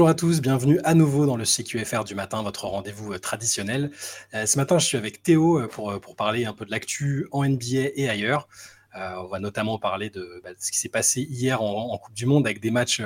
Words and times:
Bonjour 0.00 0.08
à 0.08 0.14
tous, 0.14 0.40
bienvenue 0.40 0.80
à 0.82 0.94
nouveau 0.94 1.26
dans 1.26 1.36
le 1.36 1.44
CQFR 1.44 2.04
du 2.04 2.14
matin, 2.14 2.42
votre 2.42 2.64
rendez-vous 2.64 3.12
euh, 3.12 3.18
traditionnel. 3.18 3.90
Euh, 4.32 4.46
ce 4.46 4.56
matin, 4.56 4.78
je 4.78 4.86
suis 4.86 4.96
avec 4.96 5.22
Théo 5.22 5.60
euh, 5.60 5.68
pour, 5.68 6.00
pour 6.00 6.16
parler 6.16 6.46
un 6.46 6.54
peu 6.54 6.64
de 6.64 6.70
l'actu 6.70 7.26
en 7.32 7.44
NBA 7.46 7.90
et 7.96 8.08
ailleurs. 8.08 8.48
on 8.94 9.26
va 9.26 9.40
notamment 9.40 9.78
parler 9.78 10.08
de, 10.08 10.40
bah, 10.42 10.52
ce 10.58 10.72
qui 10.72 10.78
s'est 10.78 10.88
passé 10.88 11.20
hier 11.20 11.60
en, 11.60 11.98
Coupe 11.98 12.14
du 12.14 12.24
Monde 12.24 12.46
avec 12.46 12.60
des 12.62 12.70
matchs 12.70 13.02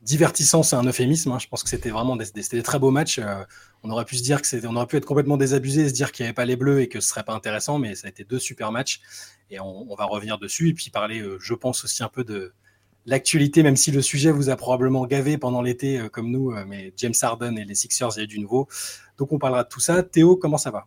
divertissants, 0.00 0.62
c'est 0.62 0.76
un 0.76 0.84
euphémisme. 0.84 1.32
Hein. 1.32 1.40
Je 1.40 1.48
pense 1.48 1.64
que 1.64 1.68
c'était 1.68 1.90
vraiment 1.90 2.14
des, 2.14 2.26
des, 2.30 2.62
très 2.62 2.78
beaux 2.78 2.92
matchs. 2.92 3.20
on 3.82 3.90
aurait 3.90 4.04
pu 4.04 4.14
se 4.14 4.22
dire 4.22 4.42
que 4.42 4.66
on 4.68 4.76
aurait 4.76 4.86
pu 4.86 4.98
être 4.98 5.06
complètement 5.06 5.36
désabusé 5.36 5.86
et 5.86 5.88
se 5.88 5.92
dire 5.92 6.12
qu'il 6.12 6.22
n'y 6.22 6.28
avait 6.28 6.34
pas 6.34 6.44
les 6.44 6.54
Bleus 6.54 6.82
et 6.82 6.88
que 6.88 7.00
ce 7.00 7.08
serait 7.08 7.24
pas 7.24 7.34
intéressant, 7.34 7.80
mais 7.80 7.96
ça 7.96 8.06
a 8.06 8.10
été 8.10 8.22
deux 8.22 8.38
super 8.38 8.70
matchs 8.70 9.00
et 9.50 9.58
on 9.58 9.92
va 9.96 10.04
revenir 10.04 10.38
dessus 10.38 10.68
et 10.68 10.72
puis 10.72 10.90
parler, 10.90 11.20
je 11.40 11.54
pense 11.54 11.82
aussi 11.82 12.04
un 12.04 12.08
peu 12.08 12.22
de 12.22 12.54
l'actualité, 13.06 13.62
même 13.62 13.76
si 13.76 13.90
le 13.90 14.02
sujet 14.02 14.30
vous 14.30 14.50
a 14.50 14.56
probablement 14.56 15.06
gavé 15.06 15.38
pendant 15.38 15.62
l'été 15.62 15.98
euh, 15.98 16.08
comme 16.08 16.30
nous, 16.30 16.50
euh, 16.50 16.64
mais 16.66 16.92
James 16.96 17.14
Harden 17.20 17.56
et 17.56 17.64
les 17.64 17.74
Sixers, 17.74 18.10
il 18.16 18.20
y 18.20 18.24
a 18.24 18.26
du 18.26 18.40
nouveau. 18.40 18.68
Donc 19.16 19.32
on 19.32 19.38
parlera 19.38 19.64
de 19.64 19.68
tout 19.68 19.80
ça. 19.80 20.02
Théo, 20.02 20.36
comment 20.36 20.58
ça 20.58 20.70
va? 20.70 20.86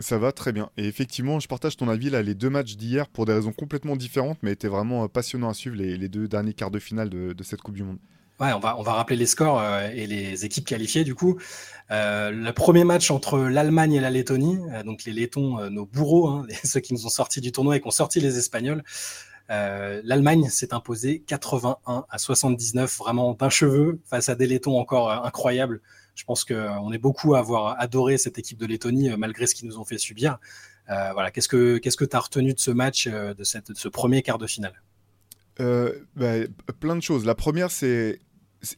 Ça 0.00 0.18
va 0.18 0.32
très 0.32 0.52
bien. 0.52 0.70
Et 0.76 0.86
effectivement, 0.86 1.40
je 1.40 1.48
partage 1.48 1.76
ton 1.76 1.88
avis 1.88 2.10
là. 2.10 2.22
Les 2.22 2.34
deux 2.34 2.50
matchs 2.50 2.76
d'hier, 2.76 3.08
pour 3.08 3.26
des 3.26 3.32
raisons 3.32 3.52
complètement 3.52 3.96
différentes, 3.96 4.38
mais 4.42 4.52
étaient 4.52 4.68
vraiment 4.68 5.04
euh, 5.04 5.08
passionnants 5.08 5.48
à 5.48 5.54
suivre 5.54 5.76
les, 5.76 6.08
deux 6.08 6.28
derniers 6.28 6.54
quarts 6.54 6.70
de 6.70 6.78
finale 6.78 7.08
de, 7.08 7.42
cette 7.42 7.62
Coupe 7.62 7.74
du 7.74 7.84
Monde. 7.84 7.98
Ouais, 8.40 8.52
on 8.52 8.58
va, 8.58 8.76
on 8.78 8.82
va 8.82 8.94
rappeler 8.94 9.16
les 9.16 9.26
scores 9.26 9.62
et 9.94 10.08
les 10.08 10.44
équipes 10.44 10.64
qualifiées 10.64 11.04
du 11.04 11.14
coup. 11.14 11.38
le 11.88 12.50
premier 12.50 12.82
match 12.82 13.12
entre 13.12 13.38
l'Allemagne 13.38 13.92
et 13.92 14.00
la 14.00 14.10
Lettonie, 14.10 14.58
donc 14.84 15.04
les 15.04 15.12
Lettons, 15.12 15.70
nos 15.70 15.86
bourreaux, 15.86 16.26
hein, 16.26 16.46
ceux 16.64 16.80
qui 16.80 16.94
nous 16.94 17.06
ont 17.06 17.10
sortis 17.10 17.40
du 17.40 17.52
tournoi 17.52 17.76
et 17.76 17.80
qui 17.80 17.86
ont 17.86 17.92
sorti 17.92 18.18
les 18.18 18.36
Espagnols. 18.36 18.82
Euh, 19.50 20.00
L'Allemagne 20.04 20.48
s'est 20.48 20.72
imposée 20.72 21.22
81 21.26 22.06
à 22.08 22.18
79, 22.18 22.98
vraiment 22.98 23.34
d'un 23.34 23.50
cheveu, 23.50 24.00
face 24.04 24.28
à 24.28 24.34
des 24.34 24.46
Lettons 24.46 24.78
encore 24.78 25.10
euh, 25.10 25.26
incroyables. 25.26 25.80
Je 26.14 26.24
pense 26.24 26.44
qu'on 26.44 26.54
euh, 26.54 26.92
est 26.92 26.98
beaucoup 26.98 27.34
à 27.34 27.40
avoir 27.40 27.78
adoré 27.78 28.16
cette 28.18 28.38
équipe 28.38 28.58
de 28.58 28.66
Lettonie, 28.66 29.10
malgré 29.16 29.46
ce 29.46 29.54
qu'ils 29.54 29.68
nous 29.68 29.78
ont 29.78 29.84
fait 29.84 29.98
subir. 29.98 30.38
voilà, 30.86 31.30
qu'est-ce 31.30 31.48
que 31.48 31.78
qu'est-ce 31.78 31.96
que 31.96 32.04
tu 32.04 32.16
as 32.16 32.20
retenu 32.20 32.54
de 32.54 32.60
ce 32.60 32.70
match, 32.70 33.08
de, 33.08 33.44
cette, 33.44 33.74
ce 33.74 33.88
premier 33.88 34.22
quart 34.22 34.38
de 34.38 34.46
finale? 34.46 34.80
Bah, 35.58 36.34
Plein 36.80 36.96
de 36.96 37.02
choses. 37.02 37.24
La 37.24 37.34
première, 37.34 37.70
c'est 37.70 38.20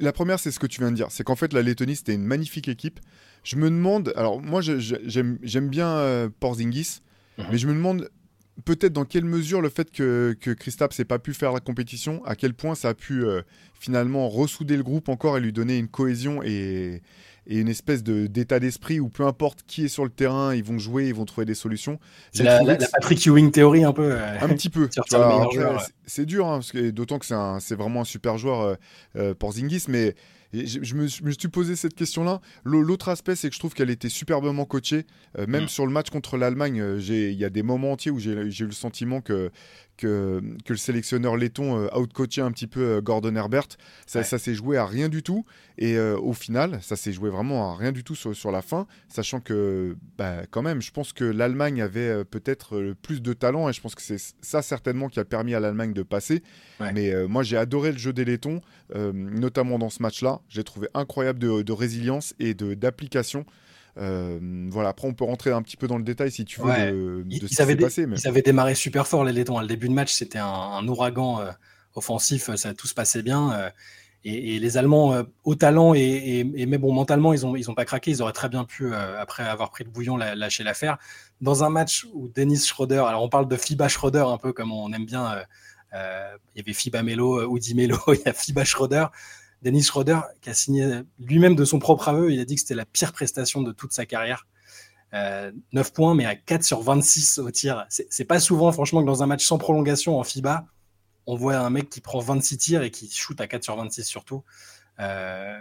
la 0.01 0.13
première, 0.13 0.41
c'est 0.41 0.51
ce 0.51 0.59
que 0.59 0.67
tu 0.67 0.81
viens 0.81 0.91
de 0.91 0.97
dire. 0.97 1.09
C'est 1.11 1.23
qu'en 1.23 1.37
fait, 1.37 1.53
la 1.53 1.63
Lettonie, 1.63 1.95
c'était 1.95 2.15
une 2.15 2.25
magnifique 2.25 2.67
équipe. 2.67 2.99
Je 3.45 3.57
me 3.57 3.71
demande, 3.71 4.13
alors 4.17 4.41
moi, 4.41 4.61
j'aime 4.63 5.69
bien 5.69 6.31
Porzingis, 6.41 7.03
mhm. 7.39 7.47
mais 7.51 7.59
je 7.59 7.69
me 7.69 7.75
demande 7.75 8.11
peut-être 8.65 8.93
dans 8.93 9.05
quelle 9.05 9.25
mesure 9.25 9.61
le 9.61 9.69
fait 9.69 9.91
que, 9.91 10.37
que 10.41 10.51
n'ait 10.51 11.05
pas 11.05 11.19
pu 11.19 11.35
faire 11.35 11.53
la 11.53 11.61
compétition, 11.61 12.25
à 12.25 12.37
quel 12.37 12.55
point 12.55 12.75
ça 12.75 12.91
a 12.91 12.95
pu 12.95 13.25
euh, 13.25 13.43
finalement 13.79 14.29
ressouder 14.29 14.77
le 14.77 14.83
groupe 14.83 15.09
encore 15.09 15.37
et 15.37 15.41
lui 15.41 15.53
donner 15.53 15.79
une 15.79 15.89
cohésion 15.89 16.43
et, 16.43 17.03
et 17.47 17.59
une 17.59 17.69
espèce 17.69 18.03
d'état 18.03 18.59
d'esprit 18.59 18.99
où 18.99 19.09
peu 19.09 19.25
importe 19.25 19.61
qui 19.67 19.85
est 19.85 19.89
sur 19.89 20.05
le 20.05 20.11
terrain, 20.11 20.55
ils 20.55 20.65
vont 20.65 20.79
jouer, 20.79 21.09
ils 21.09 21.15
vont 21.15 21.25
trouver 21.25 21.45
des 21.45 21.55
solutions. 21.55 21.99
C'est 22.33 22.43
la, 22.43 22.77
Patrick 22.77 23.25
Ewing 23.27 23.51
théorie 23.51 23.85
un 23.85 23.93
peu. 23.93 24.11
Euh, 24.13 24.41
un 24.41 24.49
petit 24.49 24.71
peu. 24.71 24.89
c'est 26.07 26.27
dur, 26.27 26.47
hein, 26.47 26.61
d'autant 26.93 27.19
que 27.19 27.27
c'est 27.27 27.75
vraiment 27.75 28.01
un 28.01 28.05
super 28.05 28.39
joueur 28.39 28.61
euh, 28.61 28.75
euh 29.17 29.35
Porzingis, 29.35 29.85
mais 29.89 30.15
je, 30.53 30.95
me, 30.95 31.07
suis 31.09 31.49
posé 31.49 31.77
cette 31.77 31.95
question-là. 31.95 32.41
L'autre 32.65 33.09
aspect, 33.09 33.37
c'est 33.37 33.49
que 33.49 33.55
je 33.55 33.61
trouve 33.61 33.75
qu'elle 33.75 33.91
était 33.91 34.09
superbement 34.09 34.65
coachée. 34.65 35.07
même 35.47 35.65
mm. 35.65 35.69
sur 35.69 35.87
le 35.87 35.93
match 35.93 36.11
contre 36.11 36.37
l'Allemagne, 36.37 36.83
il 36.99 37.33
y 37.33 37.45
a 37.45 37.51
des 37.51 37.63
moments 37.63 37.93
entiers 37.93 38.11
où 38.11 38.19
j'ai 38.19 38.33
eu 38.33 38.67
le 38.67 38.73
sentiment 38.73 39.21
que, 39.21 39.51
que, 39.97 40.43
que 40.65 40.73
le 40.73 40.79
sélectionneur 40.79 41.37
letton 41.37 41.79
euh, 41.79 41.99
outcoachait 41.99 42.41
un 42.43 42.53
petit 42.53 42.67
peu 42.67 42.81
euh, 42.81 43.01
Gordon 43.01 43.35
Herbert. 43.35 43.69
Ça, 44.07 44.23
ça 44.23 44.39
s'est 44.39 44.55
joué 44.55 44.77
à 44.77 44.87
rien 44.87 45.09
du 45.09 45.23
tout. 45.23 45.45
Et 45.79 45.97
euh, 45.97 46.19
au 46.19 46.33
final, 46.33 46.79
ça 46.83 46.97
s'est 46.97 47.13
joué 47.13 47.31
vraiment 47.31 47.73
à 47.73 47.77
rien 47.77 47.93
du 47.93 48.05
tout 48.05 48.15
sur, 48.15 48.35
sur 48.35 48.51
la 48.51 48.63
fin, 48.63 48.87
sachant 49.09 49.41
que, 49.41 49.97
bah, 50.17 50.43
quand 50.51 50.63
même, 50.63 50.81
je 50.81 50.91
pense 50.91 51.13
que 51.13 51.25
l'Allemagne 51.25 51.83
avait 51.83 52.25
peut-être 52.25 52.95
plus 53.03 53.21
de 53.21 53.33
talent 53.33 53.69
et 53.69 53.73
je 53.73 53.81
pense 53.81 53.95
que 53.95 54.03
c'est 54.03 54.21
ça 54.41 54.63
certainement 54.63 55.09
qui 55.09 55.21
a 55.21 55.25
permis 55.25 55.55
à 55.55 55.61
l'Allemagne 55.61 55.93
de 55.93 56.03
passer. 56.03 56.43
Mais 56.81 57.27
moi, 57.27 57.43
j'ai 57.43 57.57
adoré 57.57 57.93
le 57.93 57.99
jeu 57.99 58.13
des 58.13 58.25
Lettons, 58.25 58.61
notamment 58.95 59.79
dans 59.79 59.91
ce 59.91 60.03
match-là. 60.03 60.41
J'ai 60.49 60.65
trouvé 60.65 60.89
incroyable 60.95 61.39
de, 61.39 61.63
de 61.63 61.73
résilience 61.73 62.35
et 62.39 62.55
d'application. 62.55 63.45
Euh, 63.99 64.39
voilà, 64.71 64.91
après, 64.91 65.09
on 65.09 65.15
peut 65.15 65.25
rentrer 65.25 65.51
un 65.51 65.63
petit 65.63 65.77
peu 65.77 65.87
dans 65.87 65.97
le 65.97 66.05
détail 66.05 66.31
si 66.31 66.45
tu 66.45 66.61
veux 66.61 66.73
de, 66.73 67.23
de 67.23 67.25
ils, 67.31 67.41
ce 67.41 67.47
qui 67.47 67.55
s'est 67.55 67.77
passé. 67.77 68.07
Mais... 68.07 68.19
Ils 68.19 68.29
avaient 68.29 68.43
démarré 68.43 68.75
super 68.75 69.07
fort, 69.07 69.25
les 69.25 69.33
Lettons. 69.33 69.59
Le 69.61 69.67
début 69.67 69.89
de 69.89 69.95
match, 69.95 70.13
c'était 70.13 70.39
un, 70.39 70.87
ouragan 70.87 71.41
euh, 71.41 71.51
offensif, 71.95 72.55
ça 72.57 72.75
tout 72.75 72.87
se 72.87 72.95
passait 72.95 73.23
bien. 73.23 73.53
Euh, 73.53 73.71
et, 74.25 74.59
les 74.59 74.77
Allemands, 74.77 75.23
au 75.45 75.55
talent, 75.55 75.95
et, 75.95 76.43
mais 76.45 76.79
bon, 76.79 76.93
mentalement, 76.93 77.33
ils 77.33 77.43
n'ont 77.43 77.55
ils 77.55 77.71
ont 77.71 77.75
pas 77.75 77.85
craqué. 77.85 78.11
Ils 78.11 78.23
auraient 78.23 78.33
très 78.33 78.49
bien 78.49 78.65
pu, 78.65 78.93
après 78.93 79.45
avoir 79.45 79.71
pris 79.71 79.85
le 79.85 79.91
bouillon, 79.91 80.17
lâcher 80.17 80.65
l'affaire. 80.65 80.99
Dans 81.41 81.63
un 81.63 81.71
match 81.71 82.09
où 82.13 82.29
Dennis 82.29 82.67
Schroeder, 82.67 83.05
alors 83.07 83.23
on 83.23 83.29
parle 83.29 83.47
de 83.47 83.57
FIBA 83.57 83.87
Schroeder, 83.87 84.25
un 84.27 84.39
peu 84.39 84.53
comme 84.53 84.73
on 84.73 84.93
aime 84.93 85.07
bien. 85.07 85.45
il 85.93 85.99
y 86.57 86.61
avait 86.61 86.73
FIBA 86.73 87.05
Melo, 87.05 87.47
Woody 87.47 87.75
Melo, 87.77 87.99
il 88.09 88.21
y 88.27 88.29
a 88.29 88.33
FIBA 88.33 88.65
Schroeder. 88.65 89.07
Dennis 89.63 89.85
Schroeder, 89.85 90.21
qui 90.43 90.51
a 90.51 90.55
signé 90.55 91.03
lui-même 91.19 91.57
de 91.57 91.65
son 91.65 91.79
propre 91.79 92.09
aveu, 92.09 92.33
il 92.33 92.41
a 92.41 92.45
dit 92.45 92.55
que 92.55 92.61
c'était 92.61 92.75
la 92.75 92.85
pire 92.85 93.13
prestation 93.13 93.63
de 93.63 93.73
toute 93.73 93.93
sa 93.93 94.07
carrière. 94.07 94.47
9 95.13 95.17
euh, 95.17 95.91
points, 95.95 96.15
mais 96.15 96.27
à 96.27 96.35
4 96.35 96.63
sur 96.63 96.83
26 96.83 97.39
au 97.39 97.51
tir. 97.51 97.87
C'est 97.89 98.25
pas 98.25 98.41
souvent, 98.41 98.73
franchement, 98.73 99.01
que 99.01 99.07
dans 99.07 99.23
un 99.23 99.27
match 99.27 99.45
sans 99.45 99.59
prolongation 99.59 100.19
en 100.19 100.25
FIBA, 100.25 100.67
on 101.27 101.37
voit 101.37 101.57
un 101.57 101.71
mec 101.71 101.89
qui 101.89 102.01
prend 102.01 102.19
26 102.19 102.59
tirs 102.59 102.83
et 102.83 102.91
qui 102.91 103.11
shoot 103.11 103.41
à 103.41 103.47
4 103.47 103.65
sur 103.65 103.77
26 103.77 104.05
surtout. 104.05 104.45
Euh, 105.01 105.59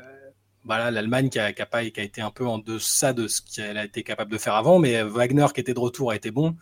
voilà, 0.64 0.92
l'Allemagne 0.92 1.30
qui 1.30 1.40
a, 1.40 1.54
qui, 1.54 1.62
a 1.62 1.66
qui 1.66 2.00
a, 2.00 2.04
été 2.04 2.22
un 2.22 2.32
peu 2.32 2.46
en 2.46 2.58
deçà 2.58 3.14
de 3.14 3.28
ce 3.28 3.42
qu'elle 3.42 3.78
a 3.78 3.86
été 3.86 4.04
capable 4.04 4.32
de 4.32 4.38
faire 4.38 4.56
avant, 4.56 4.80
mais 4.80 5.04
Wagner 5.04 5.46
qui 5.54 5.62
était 5.62 5.74
de 5.74 5.80
retour 5.80 6.12
a 6.12 6.16
été 6.16 6.32
bon. 6.32 6.56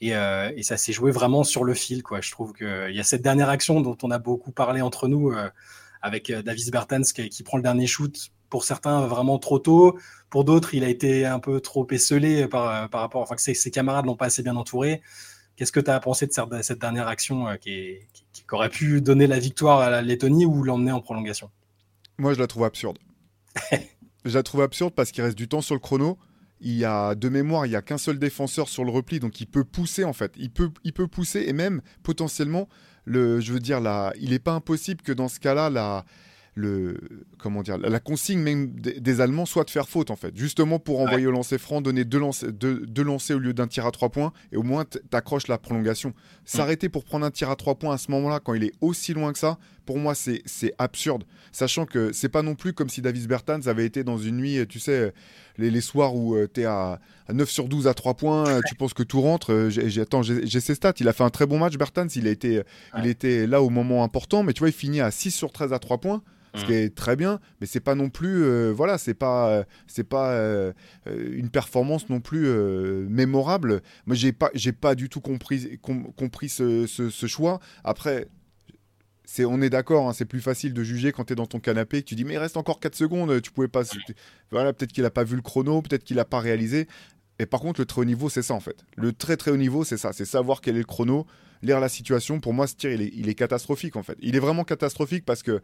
Et, 0.00 0.14
euh, 0.14 0.52
et 0.54 0.62
ça 0.62 0.76
s'est 0.76 0.92
joué 0.92 1.10
vraiment 1.10 1.44
sur 1.44 1.64
le 1.64 1.74
fil. 1.74 2.02
Quoi. 2.02 2.20
Je 2.20 2.30
trouve 2.30 2.52
qu'il 2.52 2.94
y 2.94 3.00
a 3.00 3.04
cette 3.04 3.22
dernière 3.22 3.48
action 3.48 3.80
dont 3.80 3.96
on 4.02 4.10
a 4.10 4.18
beaucoup 4.18 4.52
parlé 4.52 4.80
entre 4.80 5.08
nous 5.08 5.32
avec 6.02 6.30
euh, 6.30 6.42
Davis 6.42 6.70
Bertens 6.70 7.12
qui, 7.12 7.42
prend 7.42 7.56
le 7.56 7.62
dernier 7.62 7.86
shoot. 7.86 8.30
Pour 8.50 8.64
certains, 8.64 9.06
vraiment 9.06 9.38
trop 9.38 9.58
tôt. 9.58 9.98
Pour 10.30 10.44
d'autres, 10.44 10.74
il 10.74 10.82
a 10.82 10.88
été 10.88 11.26
un 11.26 11.38
peu 11.38 11.60
trop 11.60 11.86
esselé 11.90 12.48
par, 12.48 12.68
euh, 12.68 12.88
par 12.88 13.02
rapport. 13.02 13.20
Enfin, 13.20 13.34
que 13.34 13.42
ses, 13.42 13.54
ses 13.54 13.70
camarades 13.70 14.06
l'ont 14.06 14.16
pas 14.16 14.26
assez 14.26 14.42
bien 14.42 14.56
entouré. 14.56 15.02
Qu'est-ce 15.58 15.72
que 15.72 15.80
tu 15.80 15.90
as 15.90 15.98
pensé 15.98 16.28
de 16.28 16.32
cette, 16.62 16.78
dernière 16.78 17.08
action 17.08 17.48
euh, 17.48 17.56
qui, 17.56 17.98
aurait 18.52 18.68
pu 18.68 19.00
donner 19.00 19.26
la 19.26 19.40
victoire 19.40 19.80
à 19.80 19.90
la 19.90 20.02
Lettonie 20.02 20.46
ou 20.46 20.62
l'emmener 20.62 20.92
en 20.92 21.00
prolongation? 21.00 21.50
Moi, 22.16 22.32
je 22.32 22.38
la 22.38 22.46
trouve 22.46 22.62
absurde. 22.62 22.96
je 24.24 24.34
la 24.34 24.44
trouve 24.44 24.62
absurde 24.62 24.94
parce 24.94 25.10
qu'il 25.10 25.24
reste 25.24 25.36
du 25.36 25.48
temps 25.48 25.60
sur 25.60 25.74
le 25.74 25.80
chrono. 25.80 26.16
Il 26.60 26.74
y 26.74 26.84
a 26.84 27.16
de 27.16 27.28
mémoire, 27.28 27.66
il 27.66 27.72
y 27.72 27.76
a 27.76 27.82
qu'un 27.82 27.98
seul 27.98 28.20
défenseur 28.20 28.68
sur 28.68 28.84
le 28.84 28.92
repli, 28.92 29.18
donc 29.18 29.40
il 29.40 29.46
peut 29.46 29.64
pousser 29.64 30.04
en 30.04 30.12
fait. 30.12 30.32
Il 30.36 30.50
peut, 30.50 30.70
il 30.84 30.92
peut 30.92 31.08
pousser 31.08 31.44
et 31.48 31.52
même 31.52 31.82
potentiellement 32.04 32.68
je 33.12 33.52
veux 33.52 33.60
dire, 33.60 33.80
là, 33.80 34.12
il 34.20 34.30
n'est 34.30 34.38
pas 34.38 34.52
impossible 34.52 35.02
que 35.02 35.12
dans 35.12 35.28
ce 35.28 35.40
cas-là, 35.40 35.70
la, 35.70 36.04
le, 36.54 36.98
comment 37.38 37.62
dire, 37.62 37.78
la 37.78 38.00
consigne 38.00 38.40
même 38.40 38.70
des, 38.70 39.20
Allemands 39.20 39.46
soit 39.46 39.64
de 39.64 39.70
faire 39.70 39.88
faute 39.88 40.10
en 40.10 40.16
fait, 40.16 40.36
justement 40.36 40.78
pour 40.78 41.00
envoyer 41.00 41.26
au 41.26 41.30
lancer 41.30 41.58
franc, 41.58 41.80
donner 41.80 42.04
deux 42.04 42.18
lancers, 42.18 42.52
deux, 42.52 42.84
au 43.06 43.38
lieu 43.38 43.52
d'un 43.52 43.66
tir 43.66 43.86
à 43.86 43.90
trois 43.90 44.10
points, 44.10 44.32
et 44.52 44.56
au 44.56 44.62
moins 44.62 44.84
t'accroches 44.84 45.48
la 45.48 45.58
prolongation. 45.58 46.14
S'arrêter 46.44 46.88
pour 46.88 47.04
prendre 47.04 47.24
un 47.24 47.30
tir 47.30 47.50
à 47.50 47.56
trois 47.56 47.76
points 47.76 47.94
à 47.94 47.98
ce 47.98 48.10
moment-là, 48.10 48.40
quand 48.40 48.54
il 48.54 48.64
est 48.64 48.72
aussi 48.80 49.14
loin 49.14 49.32
que 49.32 49.38
ça, 49.38 49.58
pour 49.86 49.98
moi 49.98 50.14
c'est 50.14 50.42
absurde. 50.78 51.24
Sachant 51.52 51.86
que 51.86 52.12
c'est 52.12 52.28
pas 52.28 52.42
non 52.42 52.54
plus 52.54 52.72
comme 52.72 52.88
si 52.88 53.02
Davis 53.02 53.26
Bertans 53.26 53.66
avait 53.66 53.86
été 53.86 54.04
dans 54.04 54.18
une 54.18 54.36
nuit, 54.36 54.66
tu 54.68 54.80
sais, 54.80 55.12
les, 55.58 55.80
soirs 55.80 56.14
où 56.14 56.34
euh, 56.34 56.48
tu 56.52 56.62
es 56.62 56.64
à, 56.64 56.98
9 57.32 57.48
sur 57.48 57.68
12 57.68 57.86
à 57.86 57.94
3 57.94 58.14
points, 58.14 58.48
euh, 58.48 58.60
tu 58.66 58.74
penses 58.74 58.94
que 58.94 59.02
tout 59.02 59.20
rentre. 59.20 59.52
Euh, 59.52 59.70
j'ai 59.70 60.60
ses 60.60 60.74
stats, 60.74 60.94
il 61.00 61.08
a 61.08 61.12
fait 61.12 61.24
un 61.24 61.30
très 61.30 61.46
bon 61.46 61.58
match 61.58 61.76
Bertans, 61.76 62.06
il, 62.14 62.26
a 62.26 62.30
été, 62.30 62.62
il 62.98 63.06
était 63.06 63.46
là 63.46 63.62
au 63.62 63.70
moment 63.70 64.04
important, 64.04 64.42
mais 64.42 64.52
tu 64.52 64.60
vois, 64.60 64.68
il 64.68 64.74
finit 64.74 65.00
à 65.00 65.10
6 65.10 65.32
sur 65.32 65.52
13 65.52 65.72
à 65.72 65.78
3 65.78 65.98
points 65.98 66.22
ce 66.54 66.64
qui 66.64 66.72
est 66.72 66.94
très 66.94 67.16
bien, 67.16 67.40
mais 67.60 67.66
c'est 67.66 67.80
pas 67.80 67.94
non 67.94 68.10
plus, 68.10 68.42
euh, 68.42 68.72
voilà, 68.74 68.98
c'est 68.98 69.14
pas, 69.14 69.48
euh, 69.50 69.64
c'est 69.86 70.04
pas 70.04 70.32
euh, 70.32 70.72
une 71.06 71.50
performance 71.50 72.08
non 72.08 72.20
plus 72.20 72.48
mémorable. 73.08 73.82
Moi, 74.06 74.16
j'ai 74.16 74.32
pas, 74.32 74.50
j'ai 74.54 74.72
pas 74.72 74.94
du 74.94 75.08
tout 75.08 75.20
compris, 75.20 75.78
compris 76.16 76.48
ce, 76.48 76.86
ce, 76.86 77.26
choix. 77.26 77.60
Après, 77.84 78.28
c'est, 79.24 79.44
on 79.44 79.60
est 79.60 79.70
d'accord, 79.70 80.08
hein, 80.08 80.12
c'est 80.12 80.24
plus 80.24 80.40
facile 80.40 80.72
de 80.72 80.82
juger 80.82 81.12
quand 81.12 81.24
tu 81.24 81.34
es 81.34 81.36
dans 81.36 81.46
ton 81.46 81.60
canapé, 81.60 82.02
que 82.02 82.08
tu 82.08 82.14
dis 82.14 82.24
mais 82.24 82.34
il 82.34 82.38
reste 82.38 82.56
encore 82.56 82.80
4 82.80 82.94
secondes, 82.94 83.42
tu 83.42 83.50
pouvais 83.50 83.68
pas, 83.68 83.82
voilà, 84.50 84.72
peut-être 84.72 84.92
qu'il 84.92 85.04
a 85.04 85.10
pas 85.10 85.24
vu 85.24 85.36
le 85.36 85.42
chrono, 85.42 85.82
peut-être 85.82 86.04
qu'il 86.04 86.18
a 86.18 86.24
pas 86.24 86.40
réalisé. 86.40 86.88
Et 87.38 87.46
par 87.46 87.60
contre, 87.60 87.80
le 87.80 87.86
très 87.86 88.00
haut 88.00 88.04
niveau, 88.04 88.28
c'est 88.28 88.42
ça 88.42 88.54
en 88.54 88.60
fait. 88.60 88.84
Le 88.96 89.12
très 89.12 89.36
très 89.36 89.50
haut 89.50 89.56
niveau, 89.56 89.84
c'est 89.84 89.96
ça, 89.96 90.12
c'est 90.12 90.24
savoir 90.24 90.60
quel 90.60 90.74
est 90.76 90.80
le 90.80 90.84
chrono, 90.84 91.26
lire 91.62 91.78
la 91.78 91.88
situation. 91.88 92.40
Pour 92.40 92.52
moi, 92.52 92.66
ce 92.66 92.74
tir, 92.74 92.90
il 92.90 93.02
est, 93.02 93.12
il 93.14 93.28
est 93.28 93.34
catastrophique 93.34 93.96
en 93.96 94.02
fait. 94.02 94.18
Il 94.20 94.34
est 94.34 94.40
vraiment 94.40 94.64
catastrophique 94.64 95.24
parce 95.24 95.42
que 95.42 95.60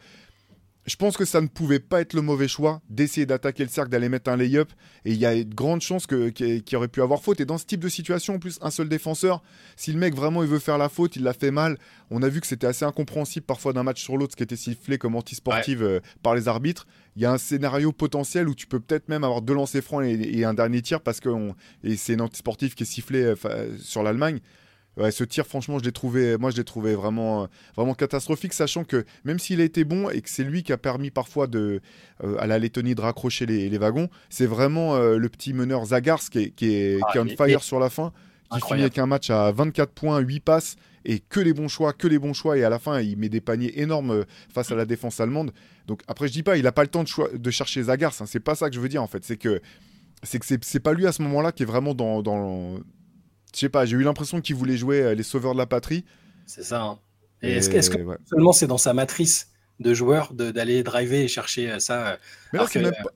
je 0.87 0.97
pense 0.97 1.17
que 1.17 1.25
ça 1.25 1.41
ne 1.41 1.47
pouvait 1.47 1.81
pas 1.81 2.01
être 2.03 2.13
le 2.13 2.21
mauvais 2.21 2.49
choix 2.49 2.83
d'essayer 2.91 3.25
d'attaquer 3.25 3.63
le 3.63 3.71
cercle, 3.71 3.91
d'aller 3.91 4.11
mettre 4.11 4.31
un 4.31 4.37
lay-up. 4.37 4.71
Et 5.05 5.13
il 5.13 5.19
y 5.19 5.25
a 5.25 5.35
de 5.35 5.55
grandes 5.55 5.81
chances 5.81 6.07
qu'il 6.07 6.63
aurait 6.75 6.89
pu 6.89 7.01
avoir 7.01 7.23
faute. 7.23 7.41
Et 7.41 7.47
dans 7.47 7.57
ce 7.57 7.65
type 7.65 7.81
de 7.81 7.89
situation, 7.89 8.35
en 8.35 8.39
plus, 8.39 8.59
un 8.61 8.71
seul 8.71 8.89
défenseur, 8.89 9.43
si 9.77 9.93
le 9.93 9.99
mec 9.99 10.15
vraiment 10.15 10.43
il 10.43 10.49
veut 10.49 10.59
faire 10.59 10.77
la 10.77 10.91
faute, 10.91 11.17
il 11.17 11.23
l'a 11.23 11.33
fait 11.33 11.51
mal. 11.51 11.79
On 12.11 12.23
a 12.23 12.29
vu 12.29 12.41
que 12.41 12.47
c'était 12.47 12.67
assez 12.67 12.85
incompréhensible 12.85 13.47
parfois 13.47 13.73
d'un 13.73 13.83
match 13.83 14.03
sur 14.03 14.19
l'autre, 14.19 14.33
ce 14.33 14.37
qui 14.37 14.43
était 14.43 14.57
sifflé 14.57 14.99
comme 14.99 15.17
antisportive 15.17 15.83
euh, 15.83 16.01
par 16.23 16.35
les 16.35 16.49
arbitres. 16.49 16.87
Il 17.17 17.23
y 17.23 17.27
a 17.27 17.33
un 17.33 17.39
scénario 17.39 17.93
potentiel 17.93 18.49
où 18.49 18.55
tu 18.55 18.67
peux 18.67 18.81
peut-être 18.81 19.09
même 19.09 19.25
avoir 19.25 19.41
deux 19.41 19.55
lancers 19.55 19.83
francs 19.83 20.05
et, 20.05 20.45
un 20.45 20.53
dernier 20.53 20.83
tir 20.83 21.01
parce 21.01 21.21
que 21.21 21.31
c'est 21.97 22.15
une 22.15 22.21
antisportive 22.21 22.75
qui 22.75 22.83
est 22.83 22.87
sifflée 22.87 23.23
euh, 23.23 23.79
sur 23.79 24.03
l'Allemagne. 24.03 24.41
Ouais, 24.96 25.11
ce 25.11 25.25
tir, 25.25 25.46
franchement, 25.46 25.79
je 25.79 25.85
l'ai 25.85 25.93
trouvé, 25.93 26.37
moi, 26.38 26.50
je 26.50 26.56
l'ai 26.56 26.64
trouvé 26.64 26.94
vraiment, 26.94 27.49
vraiment 27.76 27.94
catastrophique, 27.94 28.52
sachant 28.52 28.85
que 28.85 29.05
même 29.25 29.38
s'il 29.38 29.61
a 29.61 29.64
été 29.64 29.85
bon 29.85 30.08
et 30.08 30.20
que 30.20 30.31
c'est 30.31 30.44
lui 30.44 30.62
qui 30.62 30.73
a 30.73 30.76
permis 30.76 31.11
parfois 31.11 31.46
de, 31.49 31.81
euh, 32.23 32.37
à 32.38 32.46
la 32.46 32.58
Lettonie 32.58 32.94
de 32.94 33.00
raccrocher 33.00 33.44
les, 33.46 33.79
wagons, 33.79 34.08
c'est 34.31 34.46
vraiment 34.46 34.94
euh, 34.94 35.19
le 35.19 35.29
petit 35.29 35.52
meneur 35.52 35.85
Zagars 35.87 36.20
qui 36.31 36.38
est, 36.38 36.50
qui 36.50 36.75
est, 36.75 37.00
ah, 37.02 37.19
on 37.19 37.26
fire 37.26 37.62
sur 37.62 37.81
la 37.81 37.91
fin, 37.91 38.12
qui 38.52 38.61
finit 38.61 38.82
avec 38.82 38.99
un 38.99 39.06
match 39.06 39.31
à 39.31 39.50
24 39.50 39.93
points, 39.93 40.20
8 40.20 40.41
passes 40.41 40.76
et 41.05 41.19
que 41.19 41.41
les 41.41 41.52
bons 41.52 41.69
choix, 41.69 41.93
que 41.93 42.06
les 42.06 42.19
bons 42.19 42.32
choix. 42.32 42.56
Et 42.56 42.64
à 42.64 42.70
la 42.70 42.79
fin, 42.79 43.00
il 43.00 43.19
met 43.19 43.29
des 43.29 43.41
paniers 43.41 43.81
énormes 43.81 44.11
euh, 44.12 44.25
face 44.52 44.70
à 44.70 44.76
la 44.76 44.85
défense 44.85 45.20
allemande. 45.20 45.52
Donc 45.87 46.02
après, 46.06 46.29
je 46.29 46.32
dis 46.32 46.43
pas, 46.43 46.56
il 46.56 46.62
n'a 46.62 46.73
pas 46.73 46.82
le 46.82 46.88
temps 46.88 47.05
de, 47.05 47.37
de 47.37 47.50
chercher 47.50 47.82
Zagars. 47.82 48.14
Hein, 48.20 48.26
c'est 48.26 48.41
pas 48.41 48.55
ça 48.55 48.69
que 48.69 48.75
je 48.75 48.81
veux 48.81 48.88
dire 48.88 49.02
en 49.02 49.08
fait. 49.08 49.25
C'est 49.25 49.37
que 49.37 49.61
c'est 50.23 50.38
que 50.38 50.46
c'est 50.62 50.81
pas 50.81 50.94
lui 50.94 51.06
à 51.06 51.12
ce 51.12 51.20
moment-là 51.23 51.52
qui 51.52 51.64
est 51.64 51.67
vraiment 51.67 51.94
dans, 51.94 52.23
dans 52.23 52.79
je 53.55 53.61
sais 53.61 53.69
pas, 53.69 53.87
j'ai 53.87 53.97
eu 53.97 54.03
l'impression 54.03 54.41
qu'il 54.41 54.56
voulait 54.56 54.77
jouer 54.77 55.01
euh, 55.01 55.15
les 55.15 55.23
sauveurs 55.23 55.53
de 55.53 55.59
la 55.59 55.67
patrie. 55.67 56.05
C'est 56.47 56.65
ça. 56.65 56.83
Hein. 56.83 56.99
est-ce 57.43 57.91
que 57.91 57.99
seulement 58.29 58.53
c'est 58.53 58.67
dans 58.67 58.79
sa 58.79 58.95
matrice 58.95 59.49
de 59.81 59.93
joueurs 59.93 60.33
d'aller 60.33 60.85
driver 60.85 61.25
et 61.25 61.29
chercher 61.29 61.73
euh, 61.73 61.79
ça 61.81 62.06
euh, 62.06 62.17
Mais 62.53 62.59
là, 62.61 62.67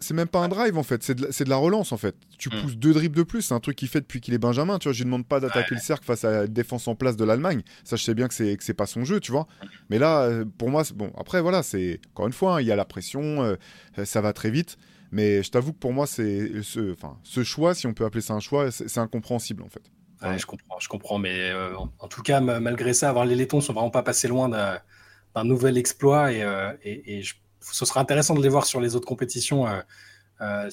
c'est 0.00 0.14
même, 0.14 0.26
pas 0.26 0.40
un 0.40 0.48
drive 0.48 0.76
en 0.76 0.82
fait, 0.82 1.04
c'est 1.04 1.14
de, 1.14 1.48
la 1.48 1.56
relance 1.56 1.92
en 1.92 1.96
fait. 1.96 2.16
Tu 2.36 2.48
hmm. 2.48 2.62
pousses 2.62 2.76
deux 2.76 2.92
dribbles 2.92 3.16
de 3.16 3.22
plus, 3.22 3.42
c'est 3.42 3.54
un 3.54 3.60
truc 3.60 3.76
qu'il 3.76 3.88
fait 3.88 4.00
depuis 4.00 4.20
qu'il 4.20 4.34
est 4.34 4.38
Benjamin. 4.38 4.78
Tu 4.78 4.88
vois, 4.88 4.92
je 4.92 4.98
lui 4.98 5.04
demande 5.04 5.26
pas 5.26 5.40
d'attaquer 5.40 5.74
le 5.74 5.80
cercle 5.80 6.04
face 6.04 6.24
à 6.24 6.30
la 6.30 6.46
défense 6.46 6.88
en 6.88 6.96
place 6.96 7.16
de 7.16 7.24
l'Allemagne. 7.24 7.62
Ça, 7.84 7.96
je 7.96 8.02
sais 8.02 8.14
bien 8.14 8.26
que 8.26 8.34
c'est 8.34 8.56
que 8.56 8.64
c'est 8.64 8.74
pas 8.74 8.86
son 8.86 9.04
jeu, 9.04 9.20
tu 9.20 9.30
vois. 9.30 9.46
Mais 9.88 9.98
là, 9.98 10.28
pour 10.58 10.70
moi, 10.70 10.82
bon, 10.94 11.12
après 11.16 11.40
voilà, 11.40 11.62
c'est 11.62 12.00
encore 12.12 12.26
une 12.26 12.32
fois, 12.32 12.56
hein, 12.56 12.60
il 12.60 12.66
y 12.66 12.72
a 12.72 12.76
la 12.76 12.84
pression, 12.84 13.56
ça 14.04 14.20
va 14.20 14.32
très 14.32 14.50
vite. 14.50 14.76
Mais 15.10 15.42
je 15.42 15.50
t'avoue 15.50 15.72
que 15.72 15.78
pour 15.78 15.92
moi, 15.92 16.06
c'est 16.06 16.62
ce, 16.62 16.94
ce 17.22 17.44
choix, 17.44 17.74
si 17.74 17.86
on 17.86 17.94
peut 17.94 18.04
appeler 18.04 18.20
ça 18.20 18.34
un 18.34 18.40
choix, 18.40 18.70
c'est 18.70 18.98
incompréhensible 18.98 19.62
en 19.62 19.68
fait 19.68 19.82
je 20.22 20.46
comprends, 20.46 20.78
je 20.78 20.88
comprends. 20.88 21.18
Mais 21.18 21.50
euh, 21.50 21.76
en, 21.76 22.08
tout 22.08 22.22
cas, 22.22 22.40
malgré 22.40 22.92
ça, 22.92 23.08
avoir 23.08 23.24
les 23.24 23.34
Lettons 23.34 23.60
sont 23.60 23.72
vraiment 23.72 23.90
pas 23.90 24.02
passés 24.02 24.28
loin 24.28 24.48
d'un 24.48 25.44
nouvel 25.44 25.78
exploit 25.78 26.32
et, 26.32 26.42
euh, 26.42 26.72
ce 27.60 27.84
sera 27.84 28.00
intéressant 28.00 28.34
de 28.34 28.42
les 28.42 28.48
voir 28.48 28.64
sur 28.64 28.80
les 28.80 28.96
autres 28.96 29.06
compétitions, 29.06 29.66
euh, 30.40 30.70